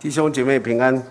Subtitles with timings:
[0.00, 1.02] 弟兄姐妹平安。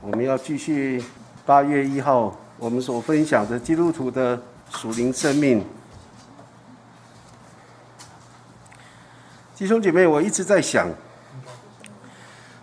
[0.00, 1.02] 我们要继续
[1.44, 4.40] 八月一号我们所分享的基督徒的
[4.70, 5.66] 属灵生命。
[9.56, 10.88] 弟兄姐妹，我一直在想，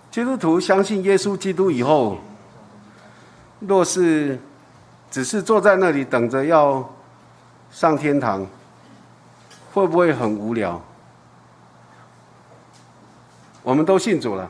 [0.10, 2.18] 基督徒相信耶稣基督以后，
[3.60, 4.40] 若是
[5.12, 6.90] 只是坐在那里等着要
[7.72, 8.48] 上天堂，
[9.74, 10.82] 会不会很无聊？
[13.64, 14.50] 我们都信主了，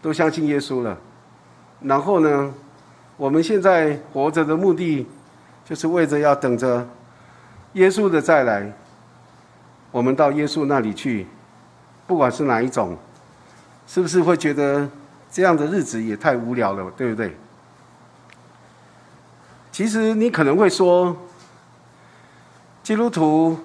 [0.00, 0.96] 都相信耶稣了。
[1.80, 2.54] 然后呢，
[3.16, 5.06] 我们现在活着的目的，
[5.64, 6.88] 就是为着要等着
[7.74, 8.72] 耶稣的再来。
[9.90, 11.26] 我们到耶稣那里去，
[12.06, 12.96] 不管是哪一种，
[13.86, 14.88] 是不是会觉得
[15.30, 17.34] 这样的日子也太无聊了，对不对？
[19.72, 21.16] 其实你可能会说，
[22.82, 23.58] 基督徒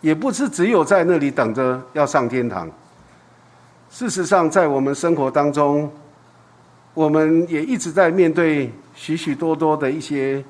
[0.00, 2.70] 也不是只有在那里等着要上天堂。
[3.94, 5.88] 事实上，在我们生活当中，
[6.94, 10.42] 我们也一直在面对许许多多的一些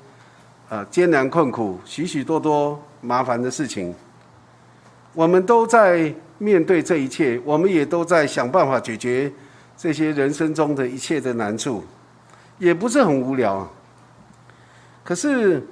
[0.70, 3.94] 呃艰难困苦、许许多多麻烦的事情。
[5.12, 9.30] 我们都在面对这一切，我们也都在想办法解决
[9.76, 11.84] 这些人生中的一切的难处，
[12.58, 13.70] 也不是很无聊。
[15.04, 15.62] 可是，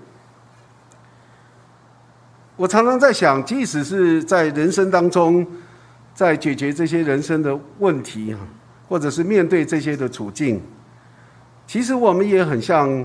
[2.57, 5.47] 我常常在想，即使是在人生当中，
[6.14, 8.36] 在解决这些人生的问题，
[8.88, 10.60] 或者是面对这些的处境，
[11.66, 13.05] 其实我们也很像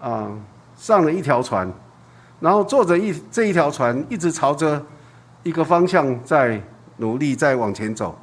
[0.00, 0.30] 啊，
[0.76, 1.70] 上了一条船，
[2.40, 4.84] 然后坐着一这一条船，一直朝着
[5.42, 6.60] 一个方向在
[6.98, 8.18] 努力在往前走。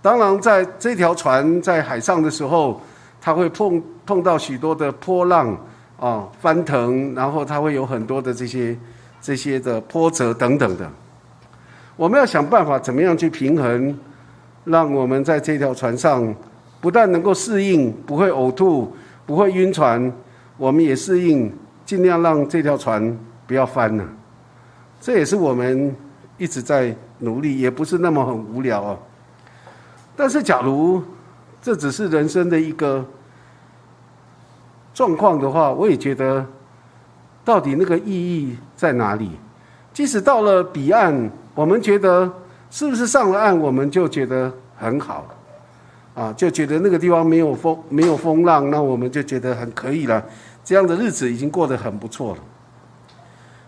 [0.00, 2.80] 当然，在这条船在海上的时候，
[3.20, 5.54] 它会碰碰到许多的波浪
[5.98, 8.78] 啊，翻腾，然后它会有很多的这些
[9.20, 10.90] 这些的波折等等的。
[11.98, 13.98] 我们要想办法，怎么样去平衡，
[14.62, 16.32] 让我们在这条船上
[16.80, 18.94] 不但能够适应，不会呕吐，
[19.26, 20.12] 不会晕船，
[20.56, 21.52] 我们也适应，
[21.84, 23.18] 尽量让这条船
[23.48, 24.04] 不要翻了。
[25.00, 25.92] 这也是我们
[26.36, 28.96] 一直在努力，也不是那么很无聊啊。
[30.16, 31.02] 但是，假如
[31.60, 33.04] 这只是人生的一个
[34.94, 36.46] 状况的话，我也觉得，
[37.44, 39.32] 到底那个意义在哪里？
[39.98, 41.28] 即使到了彼岸。
[41.56, 42.32] 我们觉得
[42.70, 45.26] 是不是上了岸，我们就觉得很好，
[46.14, 50.24] 啊，就觉得那个地方没有风，没有风浪，那我们就觉得很可以了。
[50.64, 52.40] 这样的日子已经过得很不错了。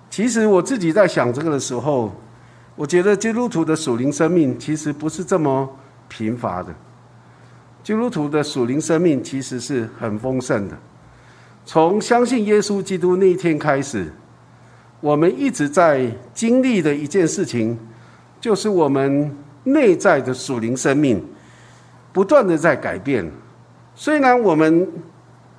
[0.09, 2.13] 其实我自己在想这个的时候，
[2.77, 5.69] 我觉得基督徒的属灵生命其实不是这么
[6.07, 6.73] 贫乏的。
[7.83, 10.79] 基督徒的属灵生命其实是很丰盛的。
[11.67, 14.13] 从相信耶稣基督那一天开始。
[15.01, 17.79] 我们一直在经历的一件事情，
[18.41, 19.35] 就是我们
[19.65, 21.25] 内在的属灵生命
[22.13, 23.31] 不断的在改变。
[23.95, 24.87] 虽然我们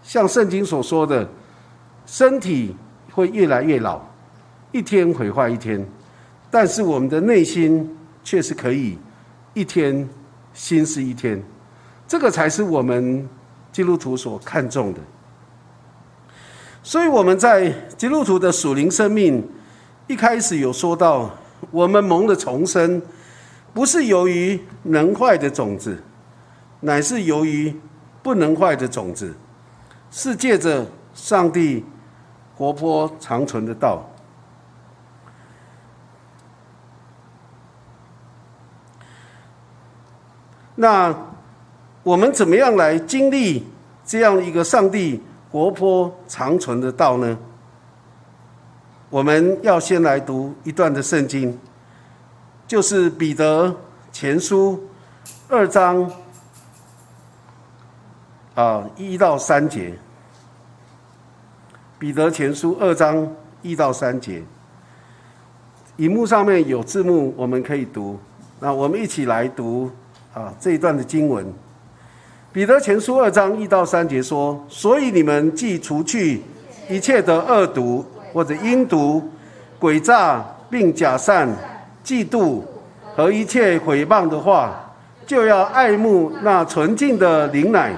[0.03, 1.28] 像圣经所说的，
[2.06, 2.75] 身体
[3.12, 4.02] 会越来越老，
[4.72, 5.84] 一天毁坏一天，
[6.50, 8.97] 但是我们的内心却是可以
[9.53, 10.08] 一天
[10.53, 11.41] 新是一天。
[12.08, 13.28] 这个才是我们
[13.72, 15.00] 基督徒所看重的。
[16.84, 19.47] 所以我们在基督徒的属灵生命
[20.08, 21.30] 一开始有说到，
[21.69, 23.02] 我们蒙的重生，
[23.72, 26.02] 不是由于能坏的种子，
[26.80, 27.74] 乃是由于
[28.24, 29.34] 不能坏的种子，
[30.09, 31.86] 是借着上帝
[32.58, 34.03] 活泼长存的道。
[40.75, 41.16] 那
[42.02, 43.68] 我们怎么样来经历
[44.03, 45.22] 这样一个上帝？
[45.51, 47.38] 活泼长存的道呢？
[49.09, 51.59] 我们要先来读一段的圣经，
[52.66, 53.75] 就是彼得
[54.13, 54.81] 前书
[55.50, 56.09] 二章
[58.56, 59.94] 啊一到三节。
[62.00, 63.28] 彼得前书二章
[63.61, 64.41] 一到三节，
[65.97, 68.17] 荧幕上面有字幕，我们可以读。
[68.61, 69.91] 那我们一起来读
[70.34, 71.53] 啊这一段的经文。
[72.53, 76.42] 彼得前书二章一到三节说：“所以你们既除去
[76.90, 79.24] 一切的恶毒或者阴毒、
[79.80, 81.48] 诡诈，并假善、
[82.03, 82.59] 嫉妒
[83.16, 84.94] 和一切毁谤的话，
[85.26, 87.94] 就要爱慕那纯净的灵奶，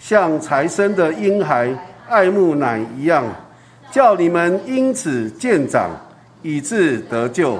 [0.00, 1.72] 像才生的婴孩
[2.08, 3.24] 爱慕奶一样，
[3.92, 5.88] 叫你们因此渐长，
[6.42, 7.56] 以致得救。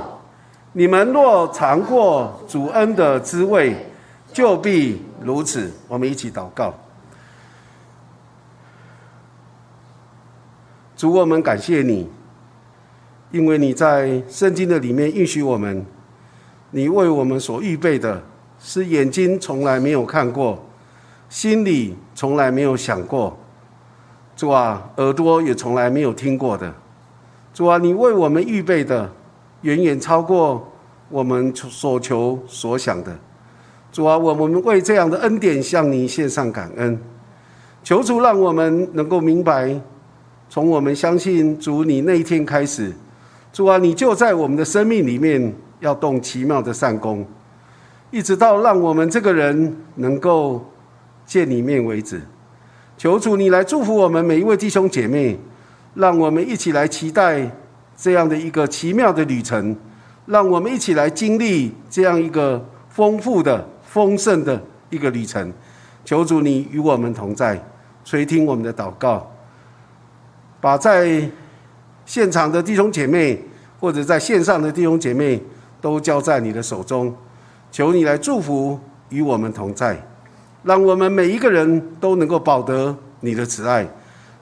[0.72, 3.76] 你们若尝过主恩的滋味，
[4.32, 6.74] 就必。”如此，我们一起祷告。
[10.96, 12.08] 主，我们感谢你，
[13.30, 15.84] 因为你在圣经的里面允许我们，
[16.70, 18.22] 你为我们所预备的
[18.58, 20.64] 是眼睛从来没有看过，
[21.28, 23.36] 心里从来没有想过，
[24.36, 26.72] 主啊，耳朵也从来没有听过的。
[27.54, 29.10] 主啊，你为我们预备的
[29.60, 30.72] 远远超过
[31.08, 33.16] 我们所求所想的。
[33.92, 36.98] 主啊，我们为这样的恩典向你献上感恩。
[37.84, 39.78] 求主让我们能够明白，
[40.48, 42.90] 从我们相信主你那一天开始，
[43.52, 47.26] 主啊，你就在我们的生命里面要动奇妙的善功。
[48.10, 50.64] 一直到让我们这个人能够
[51.26, 52.20] 见你面为止，
[52.96, 55.38] 求主你来祝福我们每一位弟兄姐妹，
[55.94, 57.50] 让我们一起来期待
[57.96, 59.76] 这样的一个奇妙的旅程，
[60.26, 64.58] 让我们一起来经历这样一个丰富的、丰盛的
[64.88, 65.52] 一个旅程。
[66.02, 67.62] 求主你与我们同在，
[68.04, 69.30] 垂听我们的祷告，
[70.62, 71.30] 把在
[72.06, 73.38] 现场的弟兄姐妹
[73.78, 75.40] 或者在线上的弟兄姐妹
[75.80, 77.14] 都交在你的手中。
[77.70, 78.80] 求你来祝福
[79.10, 79.96] 与我们同在，
[80.62, 83.86] 让我们每一个人都能够保得你的慈爱，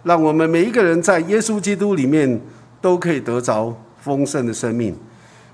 [0.05, 2.41] 让我们每一个人在耶稣基督里面
[2.81, 4.97] 都可以得着丰盛的生命。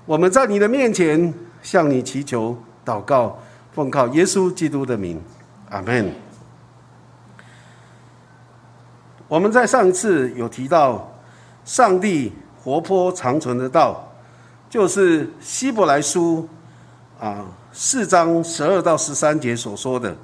[0.05, 3.37] 我们在你的面前向你祈求祷告，
[3.77, 5.21] 奉靠耶稣基督的名，
[5.69, 6.11] 阿门。
[9.27, 11.07] 我们在上次有提到，
[11.63, 14.11] 上帝活泼长存的道，
[14.67, 16.49] 就是希伯来书
[17.19, 17.45] 啊。
[17.71, 20.15] 四章十二到十三节所说的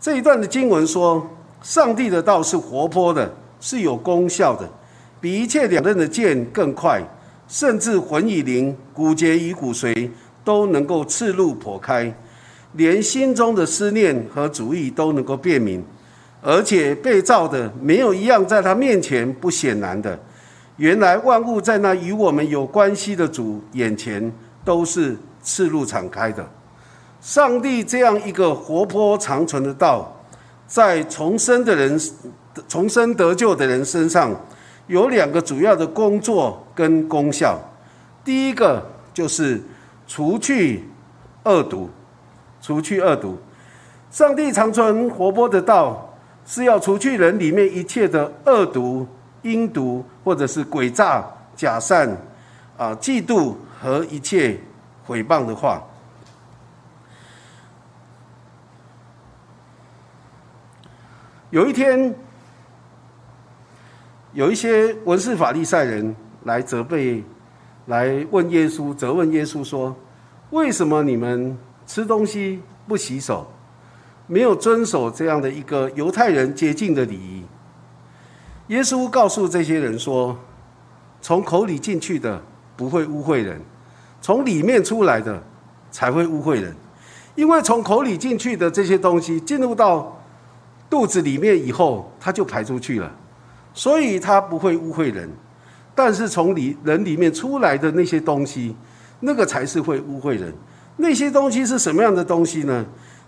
[0.00, 1.28] 这一段的经文说，
[1.60, 3.30] 上帝的道是活泼的，
[3.60, 4.66] 是有功效的，
[5.20, 7.02] 比一切两刃的剑更快，
[7.46, 10.10] 甚至魂与灵、骨节与骨髓
[10.42, 12.10] 都能够刺入破开，
[12.74, 15.84] 连心中的思念和主意都能够辨明，
[16.40, 20.18] 而且被造的没有一样在他面前不显然的。
[20.76, 24.32] 原来万物在那与我们有关系的主眼前
[24.64, 26.44] 都是赤露敞开的。
[27.20, 30.12] 上帝这样一个活泼长存的道，
[30.66, 32.00] 在重生的人、
[32.66, 34.34] 重生得救的人身上，
[34.88, 37.60] 有两个主要的工作跟功效。
[38.24, 38.84] 第一个
[39.14, 39.60] 就是
[40.08, 40.82] 除去
[41.44, 41.88] 恶毒，
[42.62, 43.36] 除去恶毒。
[44.10, 46.14] 上帝长存活泼的道，
[46.46, 49.06] 是要除去人里面一切的恶毒、
[49.42, 51.24] 阴毒，或者是诡诈、
[51.54, 52.08] 假善、
[52.76, 54.58] 啊嫉妒和一切
[55.04, 55.82] 毁谤的话。
[61.50, 62.14] 有一天，
[64.32, 67.22] 有一些文士法利赛人来责备，
[67.86, 69.94] 来问耶稣，责问耶稣说
[70.50, 71.56] ：“为什么你们
[71.92, 72.58] 吃东西
[72.88, 73.46] 不洗手，
[74.26, 77.44] 没有遵守这样的一个犹太人洁净的礼仪？”
[78.68, 80.34] 耶稣告诉这些人说
[81.20, 82.42] ：“从口里进去的
[82.78, 83.60] 不会污秽人，
[84.22, 85.42] 从里面出来的
[85.90, 86.74] 才会污秽人，
[87.34, 90.18] 因为从口里进去的这些东西进入到。”
[90.88, 93.10] 肚子里面以后，它就排出去了，
[93.72, 95.26] 所以它不会污秽人。
[95.94, 98.76] 但是从里人里面出来的那些东西，
[99.20, 100.54] 那个才是会污秽人。
[100.96, 102.84] 那些东西是什么样的东西呢？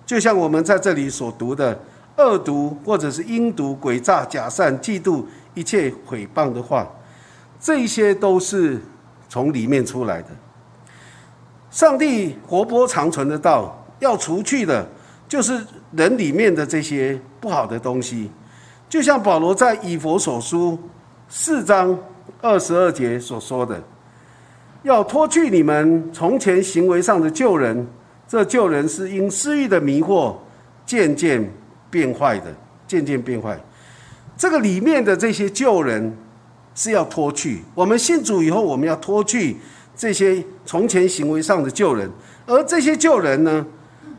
[0.07, 1.79] 就像我们在这里所读的
[2.17, 5.25] 恶毒，或者是阴毒、诡诈、假善、嫉妒、
[5.55, 6.87] 一切毁谤的话，
[7.59, 8.81] 这些都是
[9.29, 10.29] 从里面出来的。
[11.71, 14.87] 上帝活泼长存的道要除去的。
[15.27, 15.59] 就是
[15.93, 18.31] 人里面的这些不好的东西，
[18.89, 20.79] 就像保罗在以佛所书
[21.29, 21.99] 四章
[22.43, 23.83] 二十二节所说的，
[24.85, 27.87] 要脱去你们从前行为上的旧人，
[28.29, 30.37] 这旧人是因私欲的迷惑
[30.87, 31.53] 渐渐
[31.91, 32.55] 变坏的，
[32.87, 33.59] 渐渐变坏。
[34.37, 36.17] 这个里面的这些旧人
[36.75, 39.57] 是要脱去，我们信主以后，我们要脱去
[39.97, 42.09] 这些从前行为上的旧人，
[42.47, 43.67] 而这些旧人呢？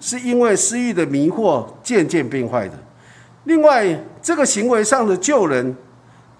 [0.02, 2.74] 是因为私欲的迷惑渐渐变坏的。
[3.46, 5.76] 另外，这个行为上的救人，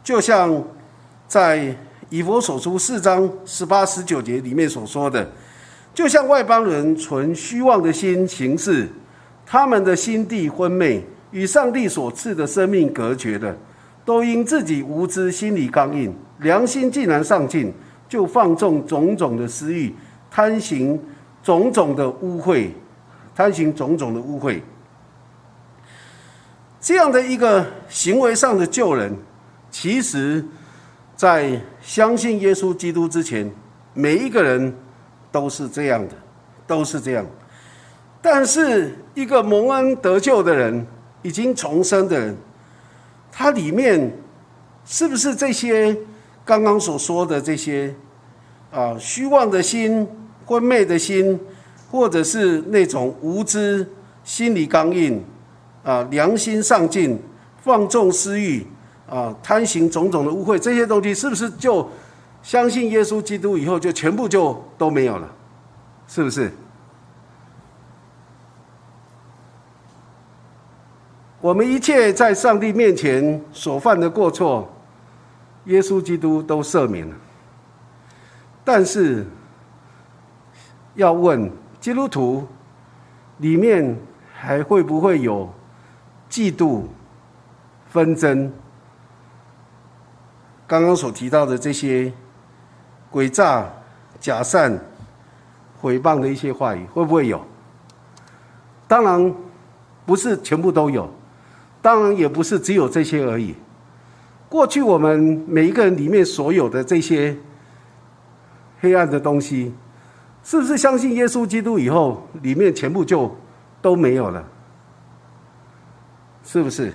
[0.04, 0.62] 就像
[1.26, 1.74] 在
[2.10, 5.30] 以佛所书四章十八、十九节里面所说的，
[5.94, 8.88] 就像外邦人存虚妄的心行事，
[9.46, 13.58] 他们的心地昏昧，与上帝所赐的生命隔绝的，
[14.04, 17.74] 都因自己无知，心里刚硬，良心既然上进，
[18.08, 19.94] 就放纵种种的私欲，
[20.30, 21.00] 贪行
[21.44, 22.70] 种种的污秽。
[23.38, 24.62] 贪行种种的污秽，
[26.80, 29.14] 这样的一个行为上的救人，
[29.70, 30.42] 其实，
[31.16, 33.50] 在相信耶稣基督之前，
[33.94, 34.74] 每一个人
[35.32, 36.16] 都是这样的，
[36.68, 37.26] 都是这样。
[38.22, 40.86] 但是，一个蒙恩得救的人，
[41.22, 42.36] 已经重生的人，
[43.32, 44.12] 他里面
[44.86, 45.96] 是不是这些
[46.44, 47.96] 刚刚所说的这些
[48.72, 50.08] 啊虚妄的心、
[50.46, 51.40] 昏昧的心？
[51.92, 53.88] 或者是那种无知、
[54.24, 55.24] 心理刚硬、
[55.82, 57.18] 啊良心丧尽、
[57.62, 58.66] 放纵私欲、
[59.10, 61.88] 啊贪行种种的污秽，这些东西是不是就
[62.42, 65.30] 相信耶稣基督以后就全部就都没有了？
[66.08, 66.52] 是不是？
[71.42, 74.68] 我们一切在上帝面前所犯的过错，
[75.66, 77.16] 耶稣基督都赦免了。
[78.64, 79.24] 但是，
[80.96, 82.48] 要问基督徒
[83.38, 83.96] 里面
[84.34, 85.48] 还会不会有
[86.30, 86.84] 嫉妒、
[87.92, 88.52] 纷争？
[90.68, 92.12] 刚刚所提到的这些
[93.12, 93.68] 诡诈、
[94.20, 94.80] 假善、
[95.80, 97.46] 毁谤的一些话语，会不会有？
[98.88, 99.34] 当然，
[100.06, 101.10] 不是全部都有。
[101.82, 103.56] 当然也不是只有这些而已。
[104.50, 107.38] 过去我们每一个人里面所有的这些
[108.80, 109.72] 黑暗的东西，
[110.44, 113.36] 是不是相信耶稣基督以后，里面全部就
[113.84, 114.44] 都没有了？
[116.44, 116.92] 是不是？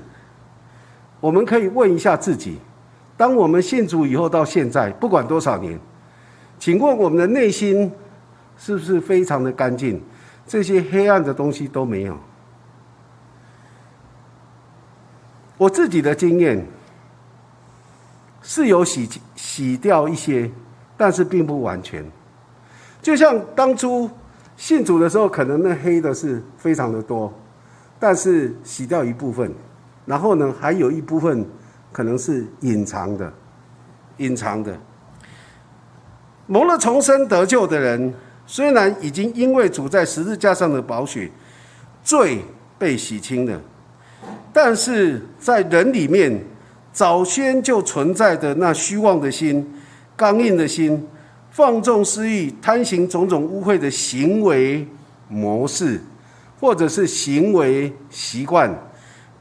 [1.21, 2.59] 我们可以问一下自己：
[3.21, 5.79] 当我们信主以后到现在，不管多少年，
[6.59, 7.93] 请问我们的内心
[8.57, 10.01] 是不是非常的干净？
[10.47, 12.17] 这些黑暗的东西都没有？
[15.59, 16.67] 我自己的经验
[18.41, 20.51] 是有洗洗掉一些，
[20.97, 22.03] 但是并不完全。
[23.03, 24.09] 就像当初
[24.57, 27.31] 信主的时候，可能那黑的是非常的多，
[27.99, 29.53] 但是洗掉一部分，
[30.07, 31.47] 然后呢，还有一部分
[31.93, 33.33] 可能是隐藏的，
[34.19, 34.79] 隐藏的。
[36.47, 38.13] 蒙了重生得救的人，
[38.47, 41.31] 虽然已经因为主在十字架上的宝血，
[42.03, 42.39] 罪
[42.79, 43.61] 被洗清了。
[44.53, 46.45] 但是在人里面，
[46.93, 49.73] 早先就存在的那虚妄的心、
[50.17, 51.07] 刚硬的心、
[51.51, 54.87] 放纵私欲、贪行种种污秽的行为
[55.29, 56.01] 模式，
[56.59, 58.77] 或者是行为习惯，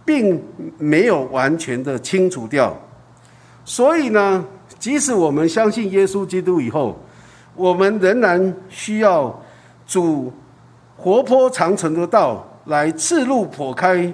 [0.10, 0.44] 并
[0.80, 2.75] 没有完全的清除掉。
[3.63, 4.44] 所以呢，
[4.80, 7.00] 即使我们相信耶稣基督以后，
[7.56, 9.39] 我们仍然需要
[9.86, 10.34] 主
[10.98, 14.12] 活泼长存的道来刺路破开。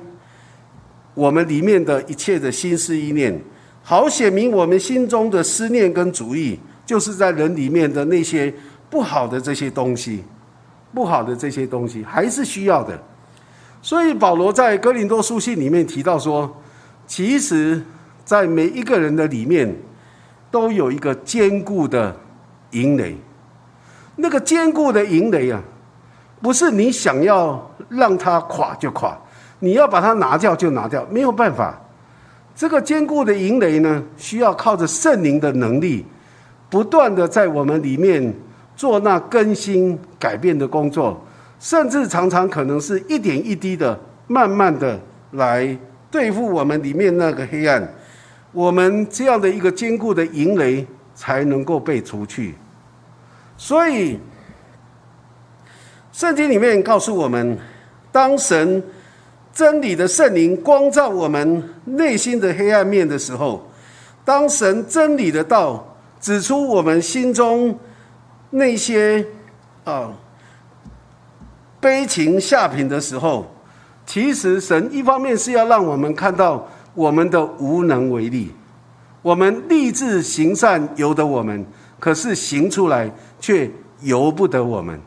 [1.13, 3.41] 我们里面的一切的心思意念，
[3.81, 8.53] 好显明我们心中的思念跟主意，就是在人里面的那些
[8.89, 10.25] 不好的这些东西，
[10.93, 13.01] 不好的这些东西还是需要的。
[13.85, 16.51] 所以保罗在哥林多书信里面提到说，
[17.05, 17.79] 其实，
[18.23, 19.75] 在每一个人的里面，
[20.49, 22.17] 都有一个坚固的
[22.71, 23.15] 营垒。
[24.15, 25.61] 那个坚固的营垒啊，
[26.41, 29.15] 不是你想要让它垮就垮。
[29.59, 31.79] 你要把它拿掉就拿掉，没有办法。
[32.55, 36.03] 这个坚固的营垒呢，需要靠着圣灵的能力，
[36.71, 38.33] 不断的在我们里面
[38.75, 41.23] 做那更新改变的工作，
[41.59, 44.99] 甚至常常可能是一点一滴的，慢慢的
[45.31, 45.77] 来
[46.11, 47.87] 对付我们里面那个黑暗。
[48.51, 52.55] 我们这样的一个坚固的营垒才能够被除去。
[53.57, 54.19] 所以，
[56.11, 57.57] 圣经里面告诉我们，
[58.11, 58.83] 当神。
[59.53, 63.65] 真理的圣灵光照我们内心的黑暗面的时候，
[64.25, 67.79] 当神真理的道指出我们心中
[68.49, 69.25] 那些
[69.85, 70.11] 啊
[71.85, 73.45] 悲情下品的时候，
[74.07, 78.51] 其实神一方面是要让我们看到我们的无能为力，
[79.21, 81.63] 我们立志行善由得我们，
[81.99, 83.07] 可是行出来
[83.39, 83.69] 却
[84.01, 84.99] 由不得我们，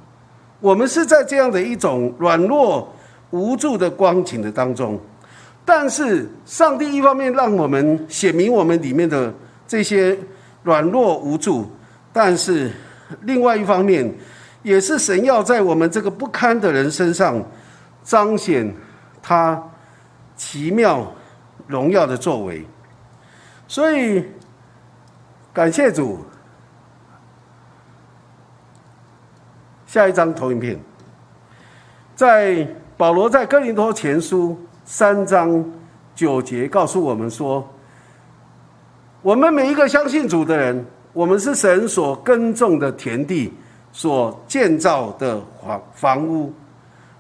[0.61, 2.89] 我们是在这样的一种软弱。
[3.31, 4.99] 无助的光景的当中，
[5.63, 9.35] 但是上帝一方面让我们显明我们里面的
[9.67, 10.17] 这些
[10.63, 11.67] 软弱无助，
[12.11, 12.71] 但是
[13.25, 14.11] 另外一方面，
[14.63, 17.43] 也是神要在我们这个不堪的人身上
[18.03, 18.75] 彰显
[19.23, 19.63] 他
[20.37, 21.13] 奇妙
[21.67, 22.65] 荣耀的作为。
[23.67, 24.25] 所以
[25.53, 26.25] 感谢主。
[29.87, 30.79] 下一张投影片，
[32.15, 32.67] 在。
[32.99, 35.65] 保罗在哥林多前书三章
[36.17, 37.65] 九节告诉我们说
[39.23, 43.55] ：“我们每一个相信主的人，我们是神所耕种的田地，
[43.99, 46.55] 所建造的房房屋。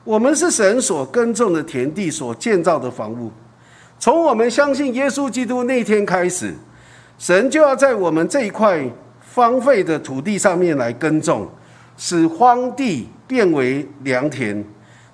[0.04, 3.32] 我们是神所耕种的田地，所建造的房屋。
[3.98, 6.54] 从我们相信耶稣基督那天开始，
[7.18, 8.88] 神就要在我们这一块
[9.34, 11.48] 荒废的土地上面来耕种，
[11.96, 14.64] 使荒地变为良田。”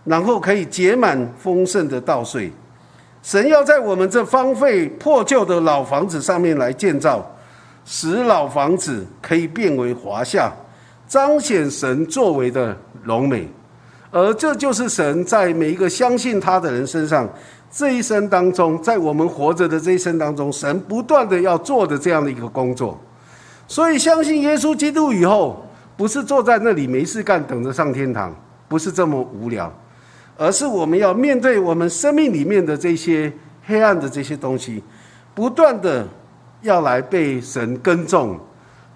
[0.04, 2.52] 然后可以结满丰盛的稻穗。
[3.22, 7.24] 神要在我们这荒废破旧的老房子上面来建造，
[7.86, 10.52] 使老房子可以变为华夏，
[11.14, 13.48] 彰显神作为的荣美。
[14.10, 17.28] 而这就是神在每一个相信他的人身上，
[17.70, 22.98] 这一生当中，在我们活着的这一生当中，神不断的要做的这样的一个工作。
[23.68, 25.64] 所以，相信耶稣基督以后，
[25.96, 28.34] 不是坐在那里没事干，等着上天堂，
[28.66, 29.72] 不是这么无聊，
[30.36, 33.32] 而是我们要面对我们生命里面的这些
[33.64, 34.82] 黑暗的这些东西，
[35.32, 36.04] 不断的
[36.62, 38.36] 要来被神耕种，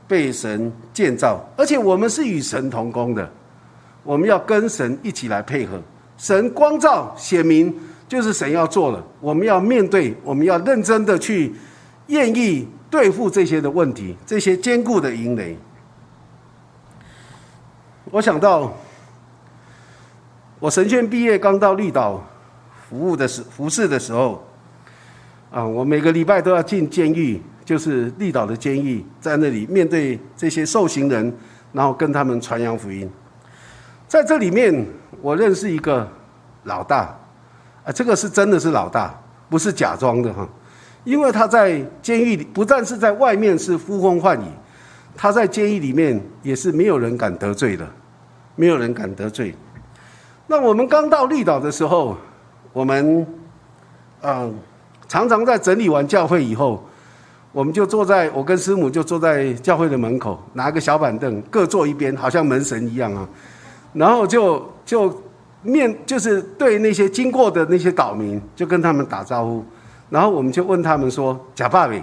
[0.09, 3.31] 被神建造，而且我们是与神同工的，
[4.03, 5.81] 我们要跟神一起来配合。
[6.17, 7.73] 神光照显明，
[8.09, 11.55] 就是神要做了，我们要面对，我们要认真的去
[12.09, 12.67] 愿意。
[12.91, 15.55] 对付这些的问题，这些坚固的营垒。
[18.11, 18.73] 我想到，
[20.59, 22.27] 我神学毕业刚到绿岛
[22.88, 24.43] 服务的时服侍的时候，
[25.50, 31.31] 啊，我每个礼拜都要进监狱，就是绿岛的监狱，在那里面对这些受刑人，
[31.71, 33.07] 然后跟他们传扬福音。
[34.07, 34.87] 在这里面，
[35.21, 36.09] 我认识一个
[36.65, 37.15] 老大，
[37.85, 39.15] 啊，这个是真的是老大，
[39.51, 40.49] 不是假装的哈。
[41.05, 44.47] 因为他在监狱里，不但是在外面是呼风唤雨，
[45.15, 47.87] 他在监狱里面也是没有人敢得罪的，
[48.57, 49.55] 没有人敢得罪。
[50.47, 52.17] 那我们刚到绿岛的时候，
[52.73, 53.27] 我们
[54.23, 54.55] 嗯
[55.07, 56.83] 常常在整理完教会以后，
[57.52, 63.28] 我们就坐在我跟师母就坐在教会的门口，拿个小板凳各坐一边，好像门神一样啊，
[63.93, 65.23] 然后就就
[65.62, 69.64] 面就是对那些经过的那些岛民，就跟他们打招呼。
[70.11, 72.02] 然后我们就问他们说：“贾爸比，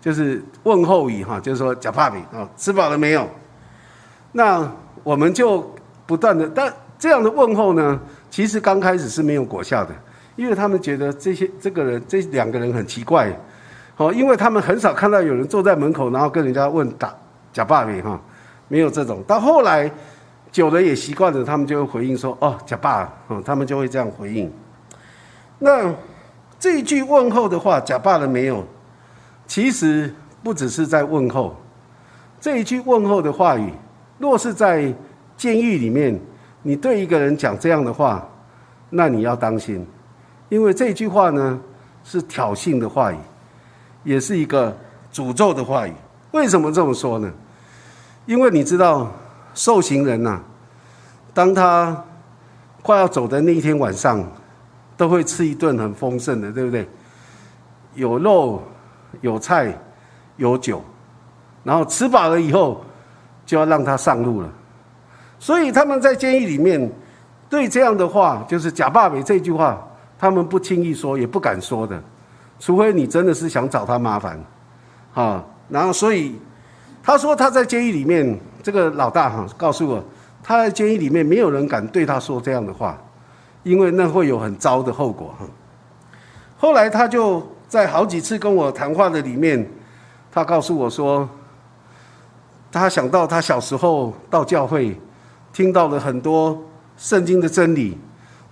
[0.00, 3.28] 就是问候语哈，就是说贾爸比啊，吃饱了没有？”
[4.30, 4.70] 那
[5.02, 5.68] 我们就
[6.06, 9.94] 不断的，但这样的问候呢，其实刚开始是没有果效的，
[10.36, 13.36] 因为他们觉得这些这个人这两个人很奇怪，
[14.08, 17.14] 哦，因为他们很少看到有人坐在门口，然后跟人家问打
[17.52, 18.20] 假爸比哈，
[18.68, 19.22] 没有这种。
[19.26, 19.90] 到后来
[20.50, 24.50] 久了也习惯了，他们就会回应说：“哦，假爸，哦，他们就会这样回应。”
[25.58, 25.92] 那。
[26.62, 28.64] 这一句问候的话，假霸了没有？
[29.48, 31.56] 其实不只是在问候。
[32.40, 33.68] 这一句问候的话语，
[34.16, 34.94] 若是在
[35.36, 36.16] 监狱里面，
[36.62, 38.24] 你对一个人讲这样的话，
[38.90, 39.84] 那你要当心，
[40.50, 41.60] 因为这句话呢
[42.04, 43.16] 是挑衅的话语，
[44.04, 44.76] 也是一个
[45.12, 45.92] 诅咒的话语。
[46.32, 47.30] 为什么这么说呢？
[48.26, 49.10] 因为你知道，
[49.54, 50.40] 受刑人呐，
[51.34, 52.04] 当他
[52.82, 54.24] 快要走的那一天晚上。
[54.94, 56.88] 都会吃一顿很丰盛的，对不对？
[57.94, 58.62] 有肉，
[59.20, 59.76] 有菜，
[60.36, 60.80] 有酒，
[61.64, 62.84] 然后吃饱了以后，
[63.44, 64.48] 就要让他上路了。
[65.40, 66.88] 所以他们在监狱里面
[67.48, 69.82] 对这样的话，就是“假霸伟”这句话，
[70.18, 72.00] 他们不轻易说，也不敢说的，
[72.62, 74.40] 除非你真的是想找他麻烦，
[75.14, 75.44] 啊。
[75.68, 76.38] 然后，所以
[77.02, 80.04] 他说他在监狱里面，这个老大哈告诉我，
[80.44, 82.96] 他在监狱里面没有人敢对他说这样的话。
[83.64, 85.46] 因为那会有很糟的后果哈。
[86.56, 89.68] 后来他就在好几次跟我谈话的里面，
[90.30, 91.28] 他告诉我说，
[92.70, 94.96] 他想到他小时候到教会，
[95.52, 96.62] 听到了很多
[96.96, 97.98] 圣经的真理。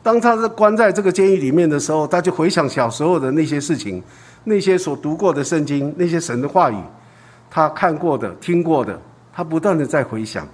[0.02, 4.02] 当他是关在这个监狱里面的时候，他就回想小时候的那些事情，
[4.44, 6.76] 那些所读过的圣经，那些神的话语，
[7.50, 9.00] 他看过的、听过的，
[9.32, 10.46] 他不断的在回想。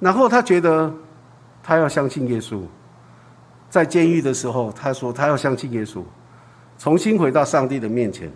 [0.00, 0.92] 然后他觉得，
[1.62, 2.60] 他要相信耶稣。
[3.70, 6.02] 在监狱的时候，他说他要相信耶稣，
[6.78, 8.30] 重新回到上帝的面前。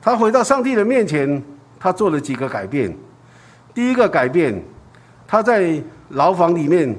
[0.00, 1.42] 他回到上帝的面前，
[1.78, 2.96] 他做了几个改变。
[3.72, 4.60] 第一个改变，
[5.26, 6.96] 他在牢房里面，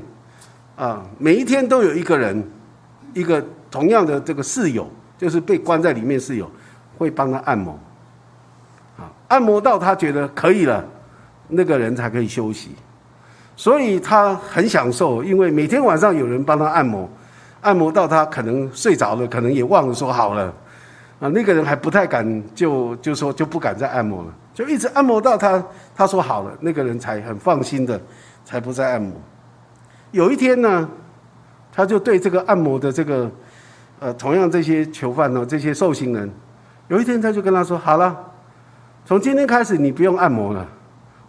[0.80, 2.42] 啊，每一天都有一个人，
[3.14, 6.50] 一个同样的这个室友，就是被关在里面室友，
[6.98, 7.78] 会帮他按摩，
[8.98, 10.82] 啊，按摩到他觉得可以了，
[11.50, 12.70] 那个人才可以休息。
[13.58, 17.10] 所以他很享受，因为每天晚上有人帮他按摩，
[17.60, 20.44] 按摩到他可能睡着了，可能也忘了说好了，
[21.20, 25.62] 啊，那个人还不太敢，就就说就不敢再按摩了，就一直按摩到他
[25.94, 28.00] 他说好了，那个人才很放心的，
[28.46, 29.12] 才不再按摩。
[30.12, 30.90] 有一天呢，
[31.72, 33.30] 他就对这个按摩的这个，
[34.00, 36.30] 呃，同样这些囚犯呢，这些受刑人，
[36.88, 38.16] 有一天他就跟他说好了，
[39.06, 40.68] 从今天开始你不用按摩了。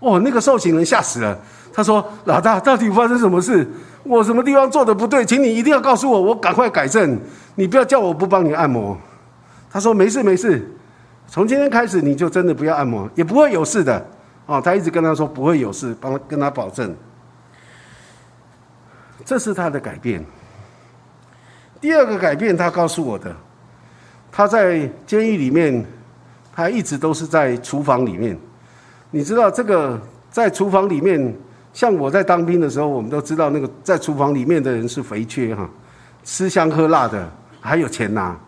[0.00, 1.38] 哦，那个受刑人吓死了。
[1.72, 3.68] 他说：“老大，到底发生什么事？
[4.02, 5.24] 我什么地方做的不对？
[5.26, 7.18] 请你一定要告诉我，我赶快改正。
[7.54, 8.96] 你不要叫我不帮你按摩。”
[9.70, 10.66] 他说：“没事没事，
[11.26, 14.04] 从今天开始你就真的不要按摩，也不会有事的。”
[14.46, 16.96] 哦，他一直跟他说不会有事，帮跟他保证。
[19.24, 20.24] 这是他的改变。
[21.80, 23.35] 第二个改变，他告诉我的，
[24.30, 25.85] 他在监狱里面，
[26.54, 28.38] 他一直都是在厨房里面。
[29.11, 31.35] 你知道这个在厨房里面
[31.72, 35.68] 像我在当兵的时候，我们都知道那个在厨房里面的人是肥缺哈，
[36.22, 37.30] 吃香喝辣的，
[37.61, 38.38] 还有钱拿，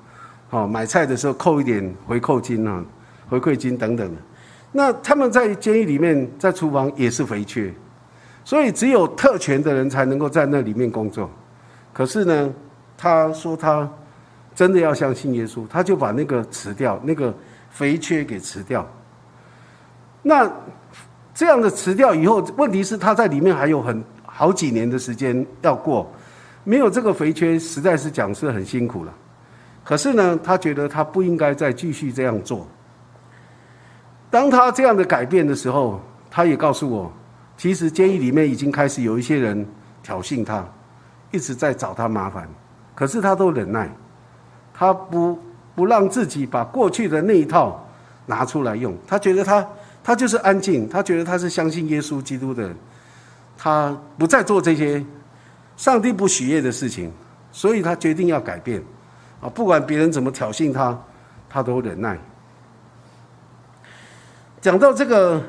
[0.50, 2.84] 哦，买菜的时候扣一点回扣金啊，
[3.28, 4.20] 回馈金等等的。
[4.72, 7.72] 那他们在监狱里面，在厨房也是肥缺，
[8.44, 11.30] 所以只有特权的人才能够在那里面工作。
[11.92, 12.52] 可是呢，
[12.96, 13.88] 他说他
[14.54, 17.34] 真的要相信耶稣，他就把那个辞掉，那个
[17.70, 18.86] 肥缺给辞掉。
[20.22, 20.50] 那
[21.34, 26.10] 这样的辞掉以后，问题是他在里面还有很好几年的时间要过，
[26.64, 29.12] 没有这个肥缺，实在是讲是很辛苦了。
[29.84, 32.66] 可是呢，他觉得他不应该再继续这样做。
[34.30, 36.00] 当他这样的改变的时候，
[36.30, 37.12] 他也告诉我，
[37.56, 39.66] 其实监狱里面已经开始有一些人
[40.02, 40.64] 挑衅他，
[41.30, 42.48] 一直在找他麻烦，
[42.94, 43.88] 可是他都忍耐，
[44.74, 45.38] 他不
[45.74, 47.86] 不让自己把过去的那一套
[48.26, 48.96] 拿出来用。
[49.06, 49.66] 他觉得他
[50.02, 52.74] 他就是安静，他觉得他是相信耶稣基督的，
[53.56, 55.04] 他不再做这些
[55.76, 57.12] 上帝不喜悦的事情，
[57.52, 58.82] 所以他决定要改变
[59.40, 59.48] 啊！
[59.48, 60.98] 不管别人怎么挑衅他，
[61.48, 62.18] 他都忍耐。
[64.60, 65.42] 讲到这个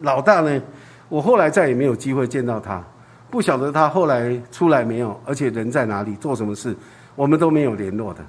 [0.00, 0.60] 老大呢，
[1.08, 2.82] 我后来再也没有机会见到他，
[3.30, 6.76] 不晓得他后来出来没有，而且人在哪里，做什么事，
[7.14, 8.20] 我们都没有联络的。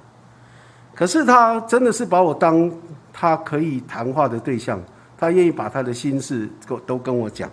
[0.93, 2.71] 可是他真的是把我当
[3.11, 4.81] 他可以谈话的对象，
[5.17, 7.49] 他愿意把他的心事都都跟我讲。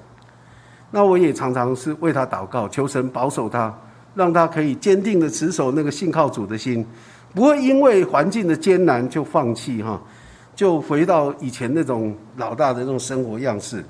[0.90, 3.74] 那我也常常是为他祷告，求神保守他，
[4.14, 6.87] 让他可以坚定的持守那个信靠主的心，
[7.35, 10.00] 不会因为环境的艰难就放弃哈。
[10.54, 13.82] 就回到以前那种老大的那种生活样式。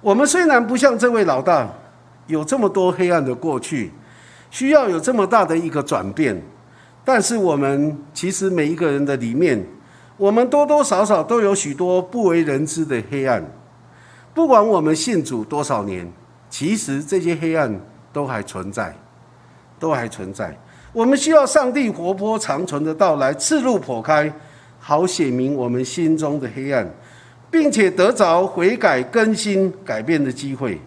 [0.00, 1.68] 我们虽然不像这位老大
[2.26, 3.92] 有这么多黑暗的过去，
[4.50, 6.40] 需要有这么大的一个转变，
[7.04, 9.64] 但是我们其实每一个人的里面，
[10.16, 13.44] 我们多多少少都有许多不为人知的黑暗。
[14.32, 16.08] 不管我们信主多少年，
[16.48, 17.74] 其实这些黑暗
[18.12, 18.94] 都还存在，
[19.80, 20.56] 都还存在。
[20.92, 24.32] 我们需要上帝活泼长存的道来刺入破开。
[24.80, 26.88] 好显明我们心中的黑暗，
[27.50, 30.80] 并且得着悔改、更新、改变的机会。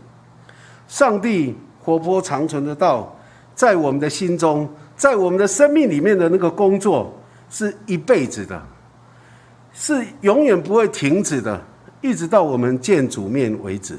[0.88, 3.16] 上帝活泼长存的道，
[3.56, 7.14] 在我们的心中，在我们的生命里面的那个工作，
[7.50, 8.62] 是一辈子的，
[9.74, 11.60] 是永远不会停止的，
[12.02, 13.98] 一直到我们见主面为止。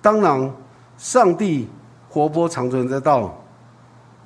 [0.00, 0.52] 当然，
[0.98, 1.68] 上帝
[2.08, 3.42] 活泼长存的道，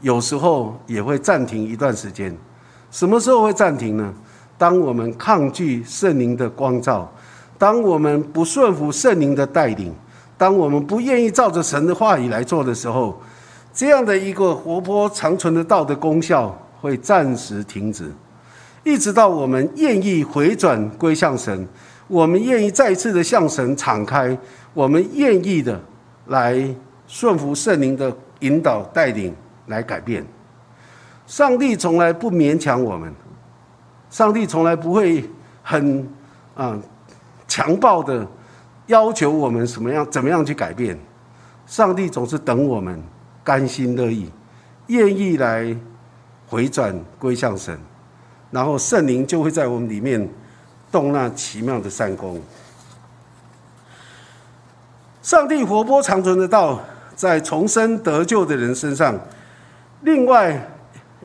[0.00, 2.36] 有时候也会暂停一段时间。
[2.90, 4.14] 什么时候会暂停呢？
[4.58, 7.12] 当我们抗拒圣灵的光照，
[7.58, 9.94] 当我们不顺服圣灵的带领，
[10.36, 13.20] 当我们不愿意照着神的话语来做的时候，
[13.72, 18.12] 这样的一个活泼长存的道的功效会暂时停止，
[18.84, 21.66] 一直到我们愿意回转归向神，
[22.08, 24.36] 我们愿意再次的向神敞开，
[24.74, 25.80] 我们愿意的
[26.26, 26.62] 来
[27.06, 29.34] 顺服圣灵的引导带领
[29.66, 30.24] 来改变。
[31.26, 33.12] 上帝从来不勉强我们。
[34.08, 35.28] 上帝从来不会
[35.62, 36.08] 很
[36.54, 36.78] 啊
[37.48, 38.26] 强暴的
[38.86, 40.98] 要求我们什么样怎么样去改变，
[41.66, 43.02] 上帝总是等我们
[43.42, 44.30] 甘心乐意，
[44.88, 45.76] 愿意来
[46.48, 47.78] 回转归向神，
[48.50, 50.28] 然后圣灵就会在我们里面
[50.90, 52.40] 动那奇妙的善功。
[55.22, 56.80] 上帝活泼长存的道，
[57.16, 59.18] 在重生得救的人身上，
[60.02, 60.70] 另外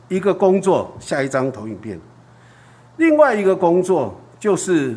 [0.08, 2.00] 一个工作，下一张投影片。
[2.96, 4.96] 另外一个工作就是，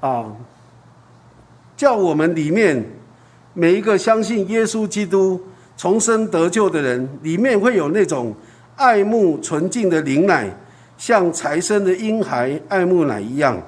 [0.00, 0.26] 啊，
[1.76, 2.84] 叫我们里面
[3.54, 5.40] 每一个相信耶稣基督
[5.76, 8.34] 重生得救的人，里面会有那种
[8.76, 10.48] 爱慕纯净的灵奶，
[10.96, 13.60] 像财生的婴孩爱慕奶一样，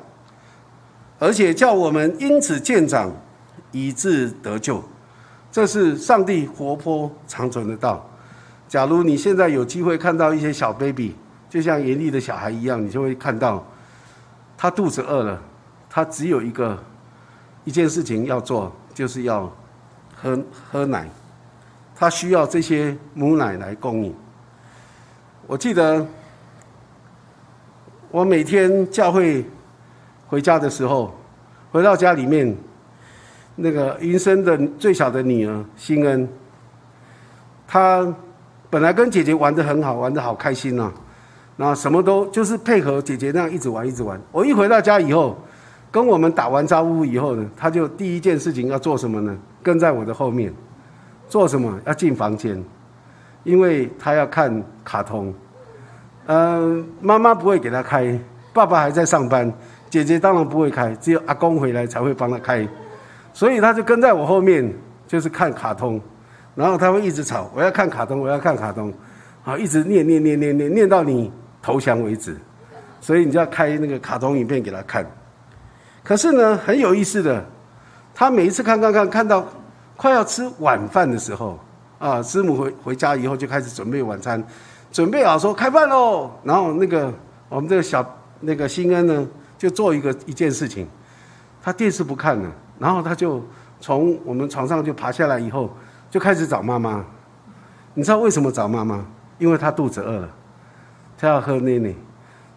[1.19, 3.13] 而且叫我们因此渐长，
[3.71, 4.83] 以致得救。
[5.51, 8.09] 这是上帝活泼长存的道。
[8.69, 11.15] 假如你现在有机会看到一些小 baby。
[11.51, 13.63] 就像严厉的小孩一样，你就会看到，
[14.57, 15.39] 他肚子饿了，
[15.95, 16.83] 他只有一个
[17.65, 19.53] 一件事情要做，就是要
[20.17, 21.07] 喝喝奶，
[21.95, 24.15] 他需要这些母奶来供应。
[25.47, 26.07] 我记得
[28.11, 29.45] 我每天教会
[30.29, 31.15] 回家的时候，
[31.71, 32.57] 回到家里面，
[33.57, 36.27] 那个云生的最小的女儿欣恩，
[37.67, 38.17] 她
[38.71, 40.91] 本来跟姐姐玩的很好，玩的好开心呐。
[41.57, 44.19] 那什么都就是配合姐姐那样一直玩一直玩。
[44.33, 45.37] 我一回到家以后，
[45.93, 49.37] 跟我们打完招呼以后呢，他就第一件事情要做什么呢？
[49.63, 50.53] 跟在我的后面，
[51.29, 51.79] 做什么？
[51.85, 52.61] 要进房间，
[53.45, 54.51] 因为他要看
[54.83, 55.33] 卡通。
[56.27, 58.19] 嗯，妈妈不会给他开，
[58.55, 59.53] 爸爸还在上班，
[59.91, 62.67] 姐姐当然不会开，只有阿公回来才会帮他开。
[63.35, 64.73] 所以他就跟在我后面，
[65.07, 66.01] 就是看卡通，
[66.55, 68.91] 然后他会一直吵，我要看卡通，我要看卡通，
[69.43, 72.35] 好，一直念念念念念念到你投降为止。
[73.01, 75.05] 所以你就要开那个卡通影片给他看。
[76.05, 77.45] 可是呢，很有意思的，
[78.15, 79.47] 他每一次看看看，看到
[79.97, 81.59] 快要吃晚饭的时候，
[81.99, 84.43] 啊，师母回回家以后就开始准备晚餐，
[84.91, 86.31] 准备好说开饭喽。
[86.43, 87.13] 然后那个
[87.49, 88.05] 我们这个小
[88.41, 90.89] 那个新恩呢，就做一个一件事情，
[91.63, 93.41] 他电视不看了，然后他就
[93.81, 95.71] 从我们床上就爬下来以后，
[96.11, 97.05] 就开始找妈妈。
[97.95, 99.05] 你知道为什么找妈妈？
[99.39, 100.29] 因为他肚子饿了，
[101.17, 101.95] 他要喝奶奶。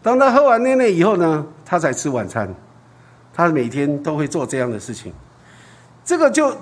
[0.01, 2.53] 当他喝完奶奶以后呢，他才吃晚餐。
[3.35, 5.11] 他每天都会做这样的事情，
[6.05, 6.55] 这个就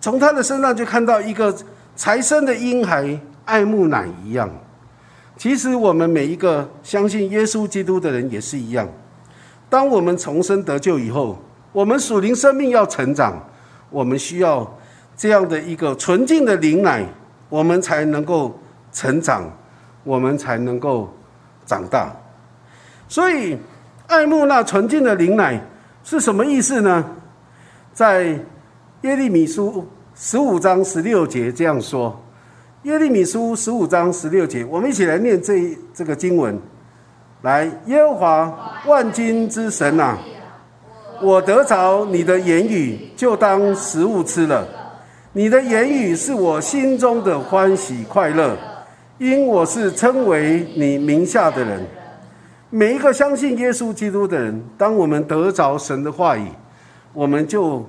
[0.00, 1.56] 从他的身上就看到一个
[1.94, 4.50] 才生的婴孩爱慕奶一样。
[5.36, 8.88] 其实我们每一个相信耶稣基督的人也是一样。
[9.70, 11.38] 当我们重生得救以后，
[11.70, 13.40] 我们属灵生命要成长，
[13.88, 14.76] 我们需要
[15.16, 17.06] 这样的一个纯净的灵奶，
[17.48, 18.58] 我们才能够
[18.92, 19.48] 成长，
[20.02, 21.08] 我们才能够
[21.64, 22.12] 长大。
[23.08, 23.56] 所以，
[24.08, 25.64] 爱慕那纯净的灵奶。
[26.04, 27.04] 是什么意思呢？
[27.92, 28.38] 在
[29.02, 32.20] 耶利米书十五章十六节这样说：
[32.82, 36.58] 耶利米书十五章十六节，我们一起来念这这个经文。
[37.42, 40.16] 来，耶和华万军之神呐，
[41.20, 44.66] 我得着你的言语，就当食物吃了。
[45.32, 48.56] 你的言语是我心中的欢喜快乐，
[49.18, 51.84] 因我是称为你名下的人。
[52.74, 56.48] 每一个相信耶稣基督的人，当我们得着神的话语，
[57.12, 57.86] 我们就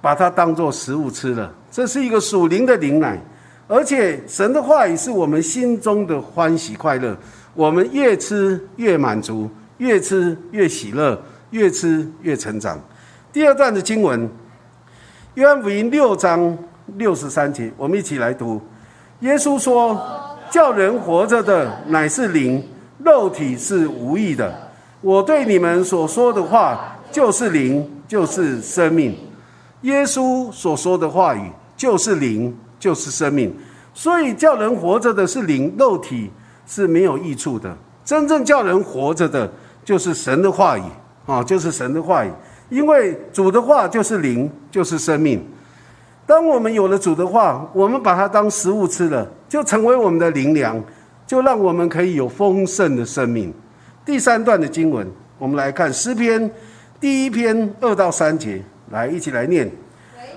[0.00, 1.54] 把它当做食物吃了。
[1.70, 3.16] 这是一个属灵的灵奶，
[3.68, 7.16] 而且神的话语是我们心中的欢喜快乐。
[7.54, 11.16] 我们越吃越满足，越吃越喜乐，
[11.50, 12.76] 越吃越成长。
[13.32, 14.28] 第二段的经文，
[15.34, 16.58] 约翰福音六章
[16.96, 18.60] 六十三节，我们一起来读。
[19.20, 19.96] 耶稣说
[20.50, 22.60] ：“叫人活着的乃是灵。”
[23.04, 24.52] 肉体是无益的，
[25.02, 29.14] 我对你们所说的话就是灵，就是生命。
[29.82, 33.54] 耶稣所说的话语就是灵，就是生命。
[33.92, 36.30] 所以叫人活着的是灵，肉体
[36.66, 37.76] 是没有益处的。
[38.04, 39.52] 真正叫人活着的，
[39.84, 40.82] 就是神的话语
[41.26, 42.30] 啊，就是神的话语。
[42.70, 45.46] 因为主的话就是灵，就是生命。
[46.26, 50.82] 当我们有了主的话，我们把它当食物吃了，就成为我们的灵粮。
[51.26, 53.52] 就让我们可以有丰盛的生命。
[54.04, 56.50] 第三段的经文，我们来看诗篇
[57.00, 59.70] 第一篇二到三节，来一起来念：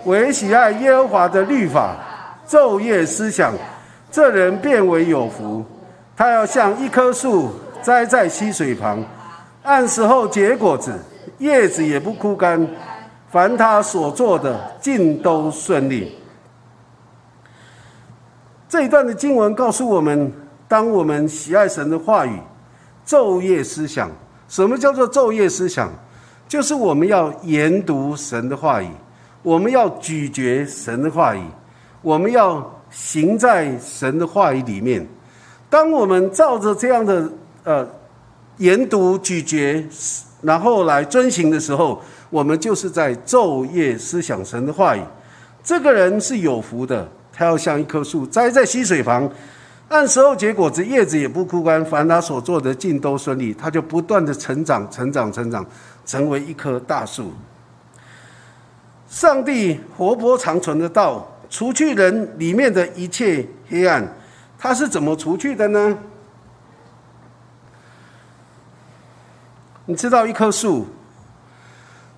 [0.06, 1.98] 唯喜爱耶和华的律法，
[2.48, 3.54] 昼夜思想，
[4.10, 5.66] 这人变为有福。
[6.16, 9.04] 他要像一棵树栽在溪水旁，
[9.64, 10.98] 按时候结果子，
[11.40, 12.66] 叶子也不枯干。
[13.30, 16.16] 凡他所做的，尽都顺利。
[18.70, 20.32] 这一段的经文告诉我们。
[20.68, 22.40] 当我们喜爱神的话语，
[23.06, 24.12] 昼夜思想。
[24.48, 25.92] 什么叫做昼夜思想？
[26.48, 28.88] 就是我们要研读神的话语，
[29.44, 31.42] 我们要咀嚼神的话语，
[32.02, 35.06] 我们要行在神的话语里面。
[35.70, 37.30] 当我们照着这样的
[37.66, 37.86] 呃
[38.58, 39.86] 研读咀嚼，
[40.42, 45.02] 然后来遵行的时候，我们就是在昼夜思想神的话语。
[45.62, 49.30] 这个人是有福的，他要像一棵树栽在溪水旁。
[49.90, 55.66] 按时候结果子，叶子也不枯干，凡他所做的尽都顺利，他就不断的成长、成长、成长，
[56.06, 57.32] 成为一棵大树。
[59.08, 64.06] 上帝活泼长存的道，除去人里面的一切黑暗，
[64.60, 65.98] 他是怎么除去的呢？
[69.86, 70.86] 你知道，一棵树，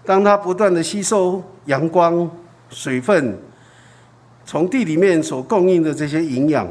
[0.04, 2.28] 当它不断的吸收阳光、
[2.72, 3.38] 水分，
[4.44, 6.68] 从地里面所供应的这些营养。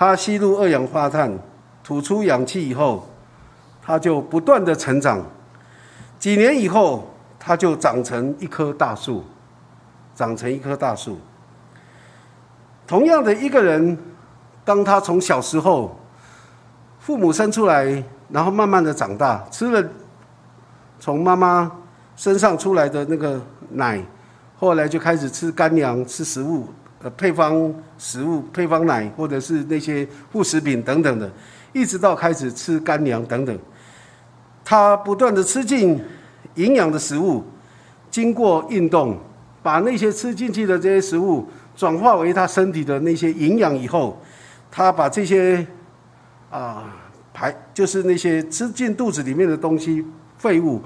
[0.00, 1.30] 它吸入二氧化碳，
[1.84, 3.06] 吐出氧气以后，
[3.82, 5.22] 它就不断的成长。
[6.18, 7.06] 几年以后，
[7.38, 9.22] 它就长成一棵大树，
[10.14, 11.18] 长成一棵大树。
[12.86, 13.98] 同样的一个人，
[14.64, 15.94] 当他从小时候，
[16.98, 19.86] 父母生出来，然后慢慢的长大，吃了
[20.98, 21.70] 从妈妈
[22.16, 24.02] 身上出来的那个奶，
[24.58, 26.68] 后来就开始吃干粮，吃食物。
[27.02, 31.30] 呃，配方食物、配方奶，或者是那些副食品等等的，
[31.72, 33.58] 一直到开始吃干粮等等，
[34.62, 35.98] 他不断的吃进
[36.56, 37.42] 营养的食物，
[38.10, 39.18] 经过运动，
[39.62, 44.20] 把那些吃进去的这些食物转化为他身体的那些营养以后，
[44.70, 45.66] 他把这些
[46.50, 46.94] 啊
[47.32, 50.04] 排，就是那些吃进肚子里面的东西
[50.36, 50.82] 废物，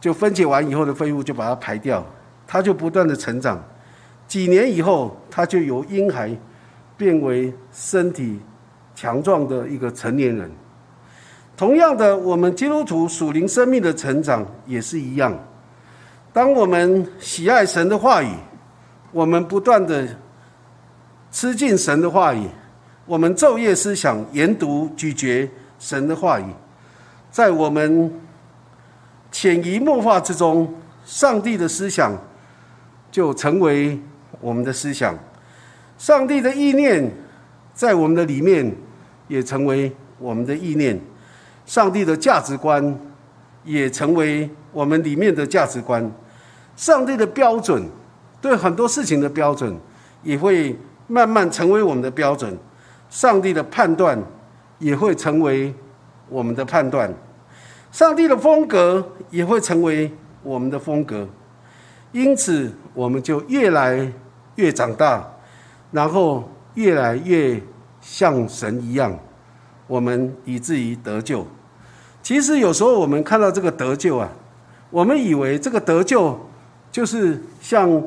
[0.00, 2.02] 就分解完以后的废物就把它排掉，
[2.46, 3.62] 他就不断的成长。
[4.26, 6.36] 几年以后，他就由婴孩
[6.96, 8.40] 变为身体
[8.94, 10.50] 强壮的一个成年人。
[11.56, 15.32] 同样的，我们基督徒属灵生命的成长也是一样。
[16.32, 18.28] 当我们喜爱神的话语，
[19.12, 20.08] 我们不断的
[21.30, 22.48] 吃进神的话语，
[23.06, 26.46] 我们昼夜思想、研读、咀嚼神的话语，
[27.30, 28.12] 在我们
[29.30, 32.16] 潜移默化之中，上帝的思想
[33.12, 33.96] 就成为
[34.44, 35.18] 我们的思想，
[35.96, 37.10] 上帝的意念
[37.72, 38.70] 在我们的里面
[39.26, 41.00] 也成为我们的意念。
[41.64, 42.94] 上帝的价值观
[43.64, 46.12] 也成为我们里面的价值观，
[46.76, 47.88] 上帝的标准
[48.42, 49.74] 对很多事情的标准
[50.22, 52.54] 也会慢慢成为我们的标准，
[53.08, 54.22] 上帝的判断
[54.78, 55.72] 也会成为
[56.28, 57.10] 我们的判断，
[57.90, 61.26] 上帝的风格也会成为我们的风格，
[62.12, 64.12] 因此我们就越来
[64.56, 65.26] 越长大，
[65.90, 67.60] 然后越来越
[68.00, 69.18] 像神一样。
[69.86, 71.46] 我们以至于得救。
[72.22, 74.30] 其实有时候我们看到这个得救啊，
[74.90, 76.38] 我们以为这个得救
[76.90, 78.02] 就是像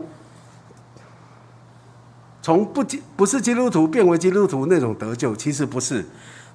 [2.41, 2.83] 从不
[3.15, 6.03] 不是基督徒变为基督徒那种得救，其实不是。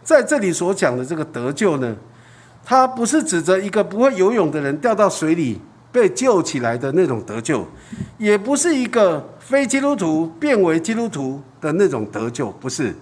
[0.02, 1.94] 在这里所讲的这个得救呢，
[2.64, 5.60] 它不是指着一个不会游泳的人掉到水里
[5.92, 7.64] 被救起来的那种得救，
[8.16, 12.94] 也不是一个非基督徒变为基督徒的那种得救，不是。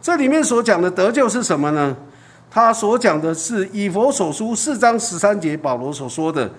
[0.00, 1.96] 这里面所讲的得救是什么呢？
[2.50, 6.50] 他所讲的是以佛所书四章十三节，保罗所说的，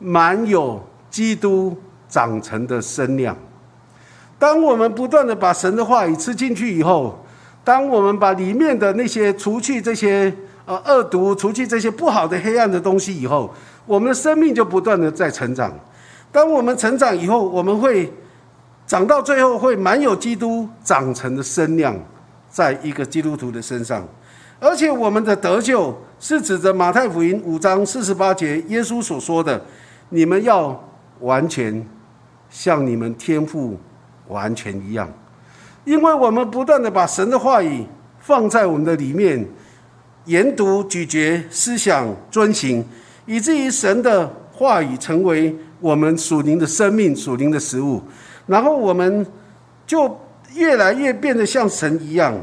[0.00, 1.74] 满有基督
[2.08, 3.34] 长成的身量。
[4.38, 7.24] 当我们不断的把神的话语吃进去以后，
[7.62, 10.34] 当我们把里面的那些除去这些
[10.66, 13.54] 呃恶毒，除去这些不好的黑暗的东西以后，
[13.90, 15.72] 我们的生命就不断的在成长。
[16.30, 18.12] 当我们成长以后，我们会
[18.86, 21.98] 长到最后会满有基督长成的身量。
[22.48, 24.04] 在一个基督徒的身上，
[24.58, 29.64] 而且我们的得救是指着马太福音五章四十八节耶稣所说的
[30.10, 30.84] ：“你们要
[31.20, 31.86] 完全
[32.48, 33.78] 像你们天父
[34.26, 35.08] 完全一样。”
[35.86, 37.86] 因为我们不断的把神的话语
[38.18, 39.48] 放在我们的里面，
[40.24, 42.84] 研读、咀嚼、思想、遵行，
[43.30, 48.02] 以至于神的话语成为我们属灵的生命、属灵的食物，
[48.46, 49.24] 然后我们
[49.86, 50.18] 就。
[50.56, 52.34] 越来越变得像神一样，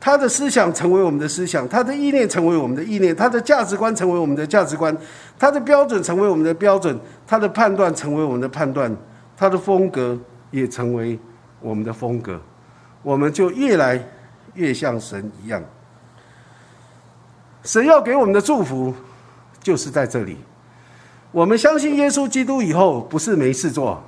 [0.00, 4.96] 他的思想成为我们的思想，他的意念成为我们的意念，他的价值观成为我们的价值观，
[5.38, 8.90] 他的标准成为我们的标准，他的判断成为我们的判断，
[9.36, 10.18] 他的风格
[10.50, 11.18] 也成为
[11.60, 12.40] 我们的风格，
[13.02, 14.02] 我们就越来
[14.54, 15.62] 越像神一样。
[17.64, 18.94] 神要给我们的祝福
[19.62, 20.36] 就是在这里。
[21.30, 24.02] 我们相信耶稣基督以后，不是没事做。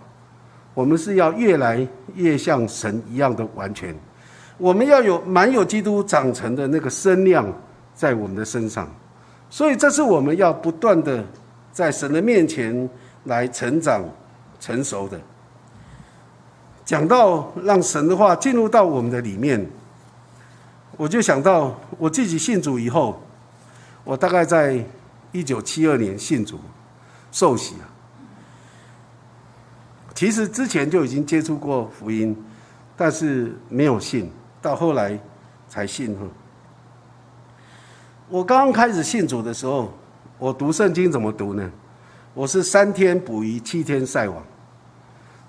[0.75, 1.87] 我们是要越来
[2.17, 3.95] 越像神一样的完全，
[4.59, 7.47] 我们要有满有基督长成的那个身量
[7.95, 8.93] 在我们的身上，
[9.49, 11.25] 所以这是我们要不断的
[11.73, 12.91] 在神的面前
[13.25, 14.03] 来成长
[14.59, 15.17] 成熟的。
[16.85, 19.65] 讲到让神的话进入到我们的里面，
[20.97, 23.23] 我就想到我自己信主以后，
[24.03, 24.85] 我大概在
[25.35, 26.61] 一九七二年信主
[27.33, 27.85] 受洗啊。
[30.15, 32.35] 其实之前就已经接触过福音，
[32.97, 34.31] 但是没有信，
[34.63, 35.19] 到后来
[35.69, 36.25] 才信哈。
[38.29, 39.93] 我刚刚开始信主的时候，
[40.39, 41.69] 我读圣经怎么读呢？
[42.33, 44.41] 我是三天捕鱼，七天晒网。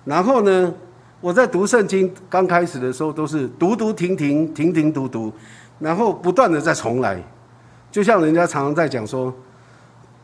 [0.03, 0.73] 然后呢，
[1.21, 5.31] 我在读圣经刚开始的时候，都是读读停停，停停读读，
[5.77, 7.23] 然后不断的再重来。
[7.91, 9.31] 就像人家常常在讲说，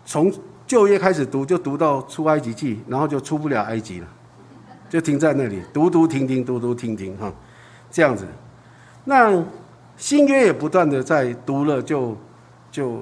[0.06, 0.32] 从
[0.66, 4.08] 旧约开始读，就读到出埃及记，然后就出不了埃及了。
[4.90, 7.32] 就停在那里，读读停停，读读停停，哈，
[7.90, 8.26] 这样子。
[9.06, 9.42] 那
[9.96, 12.18] 新约也不断的在读了，就
[12.70, 13.00] 就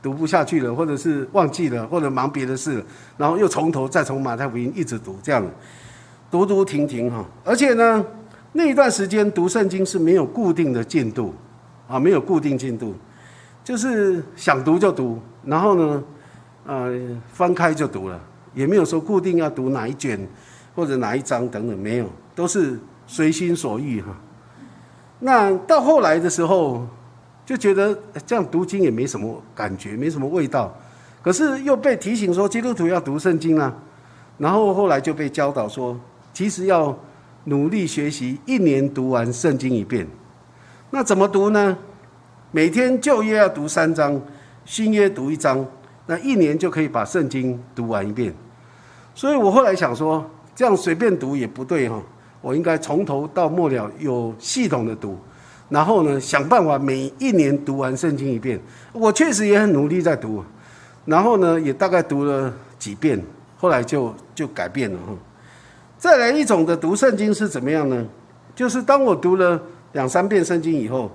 [0.00, 2.84] 读不下去了，或者是忘记了，或者忙别的事，
[3.16, 5.44] 然后又从头再从马太福音一直读，这样
[6.30, 7.24] 读读停停，哈。
[7.44, 8.04] 而且呢，
[8.52, 11.34] 那一段时间读圣经是没有固定的进度，
[11.88, 12.94] 啊，没有固定进度，
[13.64, 16.04] 就是想读就读，然后呢，
[16.66, 16.92] 呃，
[17.32, 18.20] 翻开就读了，
[18.54, 20.28] 也没有说固定要读哪一卷。
[20.74, 24.16] 或者哪一章等等没有，都是随心所欲哈。
[25.18, 26.86] 那到后来的时候，
[27.44, 27.94] 就觉得
[28.24, 30.74] 这样读经也没什么感觉，没什么味道。
[31.20, 33.70] 可是又被提醒说基督徒要读圣经啊，
[34.38, 35.94] 然后后来就被教导说，
[36.32, 36.98] 其实要
[37.44, 40.06] 努力学习，一年读完圣经一遍。
[40.88, 41.76] 那怎么读呢？
[42.50, 44.18] 每天旧约要读三章，
[44.64, 45.62] 新约读一章，
[46.06, 48.32] 那一年就可以把圣经读完一遍。
[49.14, 50.24] 所以我后来想说。
[50.54, 51.98] 这样随便读也不对哈，
[52.42, 55.18] 我应该从头到末了有系统的读，
[55.70, 58.60] 然后呢，想办法每一年读完圣经一遍。
[58.92, 60.44] 我确实也很努力在读，
[61.06, 63.18] 然后呢，也大概读了几遍，
[63.56, 65.14] 后来就就改变了哈。
[65.96, 68.06] 再来一种的读圣经是怎么样呢？
[68.54, 69.60] 就是当我读了
[69.92, 71.10] 两三遍圣经以后，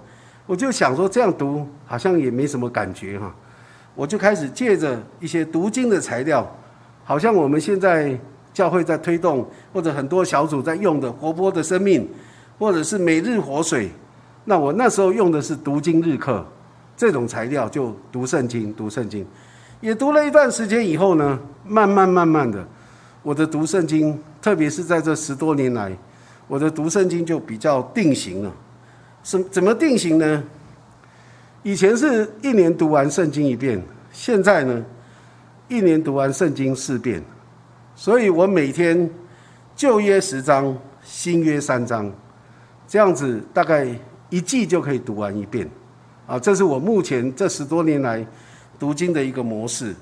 [0.47, 3.31] 我就想说这样读好像也没什么感觉哈，
[3.97, 6.47] 我就开始借着一些读经的材料，
[7.03, 8.15] 好像我们现在
[8.53, 9.43] 教会在推动，
[9.73, 12.07] 或者很多小组在用的活泼的生命，
[12.59, 13.89] 或者是每日活水，
[14.45, 16.45] 那我那时候用的是读经日课
[16.95, 19.25] 这种材料，就读圣经，读圣经，
[19.81, 22.63] 也读了一段时间以后呢，慢慢慢慢的，
[23.23, 24.17] 我的读圣经。
[24.39, 25.91] 特别是在这十多年来，
[26.47, 28.53] 我的读圣经就比较定型了。
[29.21, 30.43] 怎怎么定型呢？
[31.67, 34.81] 以前是一年读完圣经一遍，现在呢，
[35.67, 37.21] 一年读完圣经四遍。
[37.93, 39.09] 所以我每天
[39.75, 42.09] 旧约十章，新约三章，
[42.87, 43.85] 这样子大概
[44.29, 45.69] 一季就可以读完一遍。
[46.25, 48.25] 啊，这是我目前这十多年来
[48.79, 49.93] 读经的一个模式。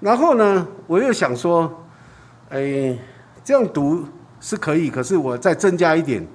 [0.00, 1.72] 然后呢，我又想说，
[2.50, 2.94] 哎。
[3.42, 4.04] 这样读
[4.38, 6.26] 是可以，可是我再增加一点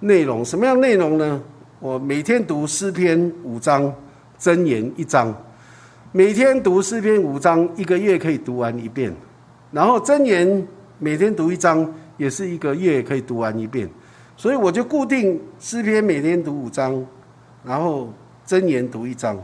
[0.00, 0.44] 内容。
[0.44, 1.42] 什么样内容呢？
[1.78, 3.92] 我每天读诗篇五章，
[4.38, 5.34] 箴言一章。
[6.10, 9.14] 每天读诗篇五章，一个月可以读完一遍。
[9.70, 10.66] 然后箴言
[10.98, 13.88] 每天读一章，也是一个月可以读完一遍。
[14.36, 17.04] 所以我就固定诗篇每天读五章，
[17.62, 18.10] 然后
[18.46, 19.38] 箴言读一章。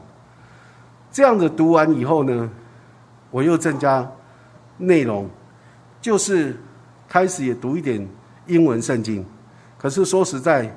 [1.10, 2.50] 这样子读完以后呢，
[3.30, 4.10] 我又增加
[4.78, 5.28] 内容，
[6.00, 6.56] 就是。
[7.08, 8.08] 开始也读一点
[8.46, 9.22] 英文圣经，
[9.76, 10.74] 可是说实在，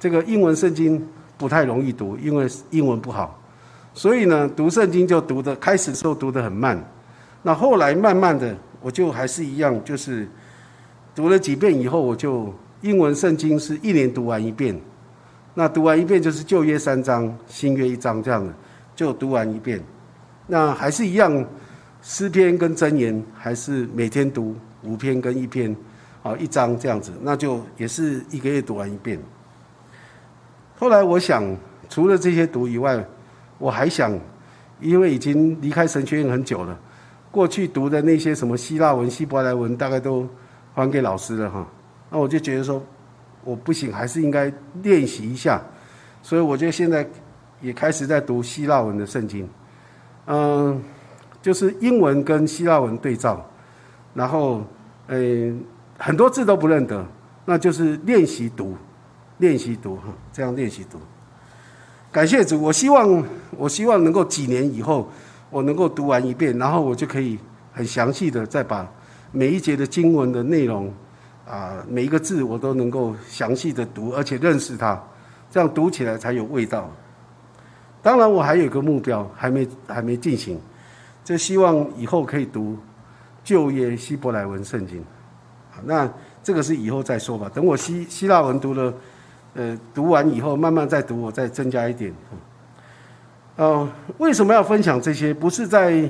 [0.00, 1.06] 这个英文圣经
[1.38, 3.40] 不太容易读，因为英文不好，
[3.94, 6.82] 所以呢，读圣经就读的开始时候读的很慢，
[7.42, 10.26] 那后来慢慢的，我就还是一样，就是
[11.14, 14.76] 读了几遍以后，我就英文圣经是一年读完一遍，
[15.54, 18.52] 那读完一遍就是旧约三章，新约一章这样的，
[18.96, 19.80] 就读完一遍，
[20.46, 21.46] 那还是一样，
[22.02, 24.56] 诗篇跟箴言还是每天读。
[24.82, 25.76] 五篇跟一篇，
[26.22, 29.20] 啊，一章这样子，那就也是一个月读完一遍。
[30.80, 31.44] 后来我想，
[31.90, 33.04] 除了这些读以外，
[33.58, 34.18] 我还想，
[34.80, 36.74] 因为已经离开神学院很久了，
[37.30, 40.26] 过去读的那些什么希腊文、希伯来文，大概都
[40.72, 41.66] 还给老师了哈。
[42.08, 42.82] 那我就觉得说，
[43.44, 44.50] 我不行，还是应该
[44.82, 45.62] 练习一下。
[46.22, 47.06] 所以我就现在
[47.60, 49.46] 也开始在读希腊文的圣经，
[50.28, 50.82] 嗯，
[51.42, 53.46] 就是英文跟希腊文对照。
[54.14, 54.64] 然后，
[55.08, 55.62] 嗯，
[55.98, 57.06] 很多字都不认得，
[57.44, 58.74] 那就是练习读，
[59.40, 60.98] 练习读哈，这样练习读。
[62.12, 63.24] 感谢主，我希望
[63.56, 65.08] 我希望能够几年以后，
[65.50, 67.36] 我能够读完一遍，然后我就可以
[67.72, 68.88] 很详细的再把
[69.32, 70.92] 每一节的经文的内容，
[71.48, 75.02] 啊，每一个字我都能够详细的读，而且认识它，
[75.50, 76.88] 这样读起来才有味道。
[78.00, 80.60] 当然，我还有一个目标还没还没进行，
[81.24, 82.78] 就希望以后可以读。
[83.42, 85.02] 旧约希伯来文圣经，
[85.84, 86.08] 那
[86.42, 87.50] 这个是以后再说吧。
[87.54, 88.92] 等我希希腊文读了，
[89.54, 92.14] 呃，读完以后慢慢再读，我再增加一点。
[93.56, 93.88] 哦，
[94.18, 95.34] 为什么要分享这些？
[95.34, 96.08] 不是在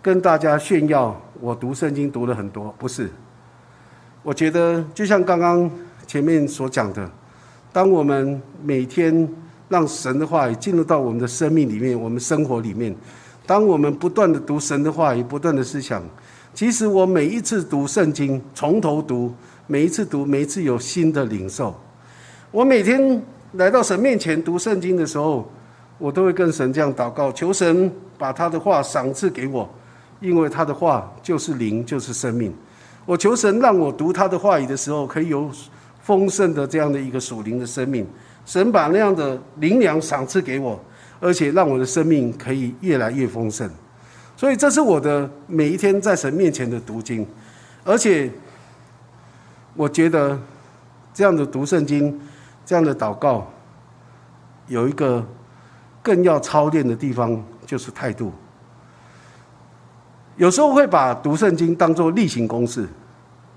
[0.00, 3.10] 跟大家炫耀我读圣经读了很多，不是。
[4.22, 5.70] 我觉得就像刚刚
[6.06, 7.08] 前面所讲的，
[7.72, 9.28] 当我们每天
[9.68, 12.94] 让神的话语进入到我们的生命里面，我们生活里面，
[13.46, 16.02] 当我们不断的读神的话语，不断的思想。
[16.52, 19.32] 其实我每一次读圣经，从头读，
[19.66, 21.78] 每一次读，每一次有新的领受。
[22.50, 23.22] 我每天
[23.52, 25.46] 来到神面前读圣经的时候，
[25.98, 29.68] 我都会跟神这样祷告，求神把他的话赏赐给我，
[30.20, 32.54] 因为他的话就是灵，就是生命。
[33.04, 35.50] 我求神让我读他的话语的时候，可以有
[36.00, 38.06] 丰盛的这样的一个属灵的生命。
[38.46, 40.80] 神把那样的灵粮赏赐给我，
[41.20, 43.68] 而且让我的生命可以越来越丰盛。
[44.36, 47.26] 所以这是我的每一天在神面前的读经，
[47.84, 48.30] 而且
[49.74, 50.38] 我觉得
[51.12, 52.18] 这样的读圣经、
[52.68, 53.46] 这样的祷告，
[54.66, 55.24] 有一个
[56.02, 58.30] 更要操练的地方，就是态度。
[60.36, 62.86] 有时候会把读圣经当做例行公事，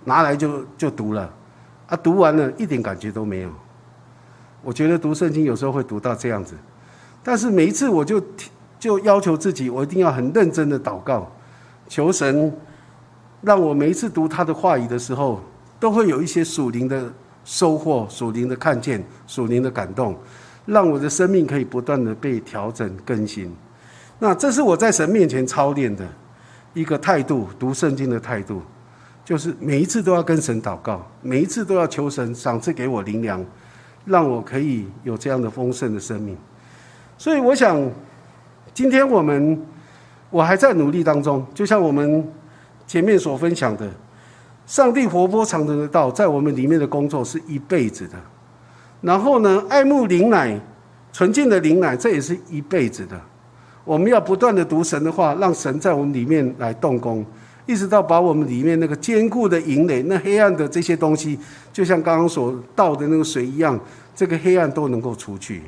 [0.06, 1.30] 拿来就就读了，
[1.88, 3.50] 啊，读完了一点感觉都没有。
[4.64, 6.56] 我觉得读圣经有时候会读到这样子，
[7.22, 8.24] 但是每一次我就。
[8.80, 11.32] 就要求自己，我一定要很认真的祷告，
[11.88, 12.52] 求神
[13.42, 15.40] 让我每一次读他的话语的时候，
[15.80, 17.14] 都会有一些属灵的
[17.52, 20.18] 收获、属灵的看见、属灵的感动，
[20.66, 23.54] 让我的生命可以不断的被调整更新。
[24.20, 26.08] 那这是我在神面前操练的
[26.74, 28.62] 一个态度，读圣经的态度，
[29.26, 33.44] 就是每一次都要跟神祷告，每一次都要求神赏赐给我灵粮，
[34.06, 36.38] 让我可以有这样的丰盛的生命。
[37.18, 37.78] 所以我想，
[38.74, 39.62] 今天我们
[40.30, 42.26] 我还在努力当中，就像我们
[42.88, 43.92] 前面所分享的，
[44.66, 48.14] 上帝活泼长存的道在我们里面的工作是一辈子的。
[49.02, 50.60] 然后呢，爱慕灵奶，
[51.12, 53.20] 纯净的灵奶，这也是一辈子的。
[53.84, 57.26] 我们要不断的读神的话，让神在我们里面来动工，
[57.66, 61.38] 一直到把我们里面那个坚固的营垒、那黑暗的这些东西，
[61.74, 63.78] 就像刚刚所倒的那个水一样，
[64.14, 65.64] 这个黑暗都能够除去，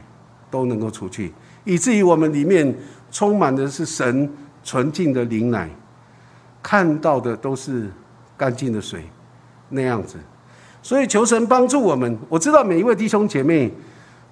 [0.51, 1.33] 都能够除去，
[1.63, 2.73] 以至于我们里面
[3.11, 4.31] 充满的是神
[4.63, 5.67] 纯净的灵奶，
[6.61, 7.89] 看到的都是
[8.43, 9.05] 干净的水，
[9.69, 10.17] 那样子。
[10.81, 12.19] 所以求神帮助我们。
[12.27, 13.71] 我知道每一位弟兄姐妹，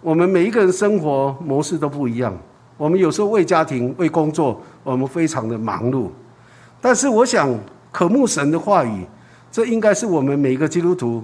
[0.01, 2.37] 我们每一个人生活模式都不一样。
[2.75, 6.09] 我们有时候为家庭、为工作，我们非常的忙碌。
[6.81, 7.57] 但是我想，
[7.89, 9.05] 渴慕神的话语，
[9.49, 11.23] 这应该是我们每一个基督徒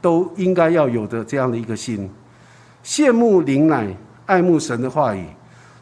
[0.00, 2.10] 都应该要有的这样的一个心。
[2.84, 5.24] 羡慕灵奶，爱慕神的话语，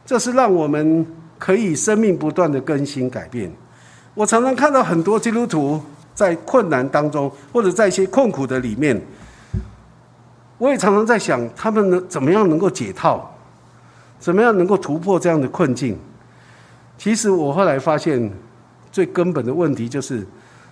[0.05, 1.07] 这是让我们
[1.39, 3.51] 可以生命不断的更新改变。
[4.13, 5.81] 我常常看到很多基督徒。
[6.23, 8.97] 在困难当中，或者在一些困苦的里面，
[10.57, 13.29] 我也常常在想，他们能怎么样能够解套，
[14.21, 15.99] 怎么样能够突破这样的困境？
[16.97, 18.31] 其实我后来发现，
[18.93, 20.25] 最根本的问题就是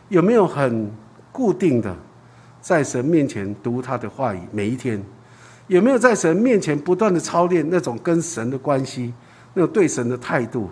[0.08, 0.88] 有没有很
[1.32, 1.92] 固定的
[2.60, 5.02] 在神面前读他的话语，每一天
[5.66, 9.12] 有没有在神面前不断的操练那种跟神的关系，
[9.54, 10.70] 那种对神的态度？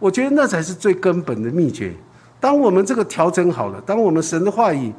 [0.00, 1.94] 我觉得那才是最根本的秘诀。
[2.38, 4.92] 当我们这个调整好了，当我们神的话语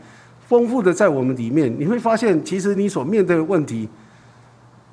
[0.47, 3.87] 丰富的在我们里面，你会发现，其实你所面对的问题，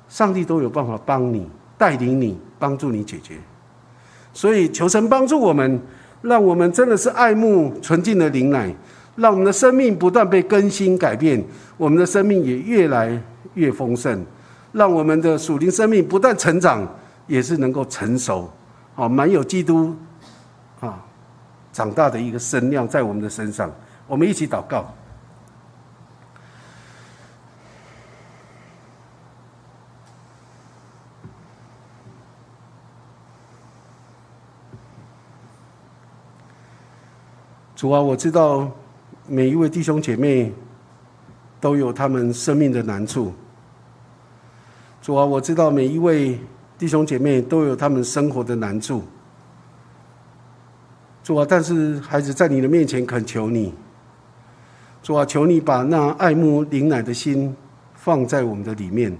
[0.07, 3.35] 上帝都有办法帮你带领你，帮助你解决。
[4.33, 5.81] 所以求神帮助我们，
[6.21, 8.73] 让我们真的是爱慕纯净的灵奶，
[9.15, 11.43] 让我们的生命不断被更新改变，
[11.77, 13.21] 我们的生命也越来
[13.53, 14.23] 越丰盛，
[14.73, 16.85] 让我们的属灵生命不断成长，
[17.27, 18.49] 也是能够成熟，
[18.95, 19.95] 啊，满有基督，
[21.75, 23.69] 长大的一个声量在我们的身上，
[24.07, 24.85] 我们一起祷告。
[37.75, 38.71] 主啊，我知道
[39.27, 40.53] 每一位弟兄姐妹
[41.59, 43.33] 都有他们生命的难处。
[45.01, 46.39] 主啊，我知道每一位
[46.77, 49.03] 弟兄姐妹都有他们生活的难处。
[51.25, 53.73] 主啊，但是孩子在你的面前恳求你，
[55.01, 57.55] 主啊，求你把那爱慕灵奶的心
[57.95, 59.11] 放在我们的里面，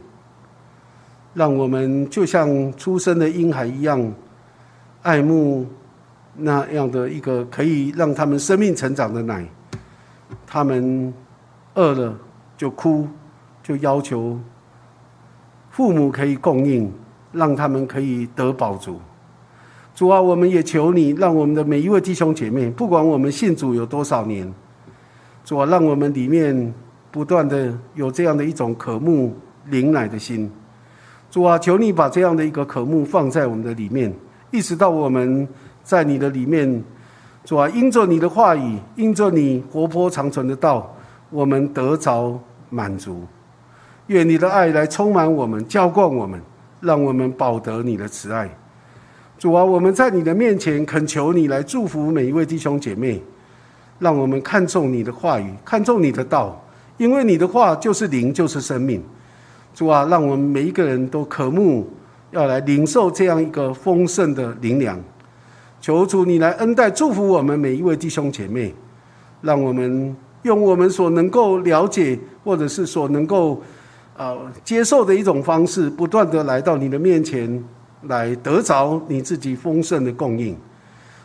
[1.33, 4.13] 让我们就像出生的婴孩一样，
[5.01, 5.65] 爱慕
[6.35, 9.43] 那样的一个可以让他们生命成长的奶。
[10.45, 11.11] 他们
[11.73, 12.15] 饿了
[12.55, 13.07] 就哭，
[13.63, 14.39] 就要求
[15.71, 16.93] 父母可以供应，
[17.31, 19.01] 让他们可以得饱足。
[19.95, 24.53] 主啊，我们也求你，让我们的每一位弟兄姐妹，不管我们信主有多少年，
[25.45, 26.73] 主啊，让我们里面
[27.09, 29.33] 不断的有这样的一种渴慕
[29.69, 30.51] 灵奶的心。
[31.31, 34.13] 主啊，求你把这样的一个渴慕放在我们的里面，
[34.51, 35.47] 一直到我们
[35.81, 36.83] 在你的里面，
[37.45, 40.93] 主啊，因着你的话语，因着你活泼长存的道，
[41.29, 42.37] 我们得着
[42.69, 43.23] 满足。
[44.07, 46.41] 愿你的爱来充满我们，浇灌我们，
[46.81, 48.49] 让我们保得你的慈爱。
[49.37, 53.21] 主啊，我们在你的面前恳求你来祝福每一位弟兄姐妹，
[53.99, 56.65] 让我们看重你的话语，看重你的道，
[56.97, 59.03] 因为你的话就是灵，就是生命。
[59.73, 61.85] 主啊，让我们每一个人都渴慕
[62.31, 64.97] 要来领受这样一个丰盛的灵粮。
[65.81, 68.73] 求主你来恩待祝福我们每一位弟兄姐妹，
[69.41, 73.61] 让我们用我们所能够了解或者是所能够
[74.15, 77.61] 呃接受的一种方式，不断的来到你的面前。
[78.03, 80.55] 来得着你自己丰盛的供应，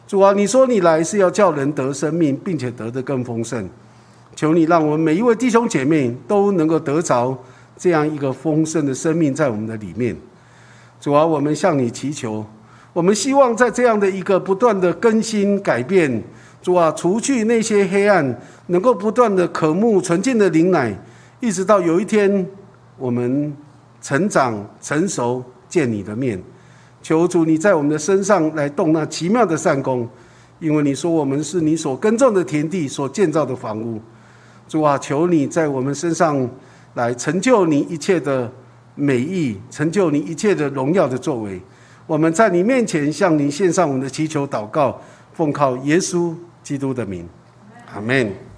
[0.06, 3.68] 主啊，你说你来是要叫人得生命，并且得的更丰盛。
[4.34, 7.36] 求你让我们每一位弟兄姐妹都能够得着
[7.76, 10.16] 这样一个丰盛的生命在我们的里面。
[11.00, 12.46] 主啊，我们向你祈求，
[12.92, 16.22] 我们希望在这样的一个不断的更新改变，
[16.62, 20.96] 主啊，除去那些黑暗，能够不断的渴慕纯净的灵奶，
[21.40, 22.46] 一直到有一天
[22.96, 23.54] 我们
[24.00, 26.40] 成长成熟，见你的面。
[27.02, 30.08] 求主你在我们的身上来动那奇妙的善功，
[30.58, 34.00] 因为你说我们是你所耕种的田地，所建造的房屋。
[34.68, 36.48] 主啊，求你在我们身上
[36.94, 38.50] 来成就你一切的
[38.94, 41.60] 美意，成就你一切的荣耀的作为。
[42.06, 45.00] 我们在你面前向你献上我们的祈求祷告，
[45.32, 47.26] 奉靠耶稣基督的名，
[47.94, 48.49] 阿门。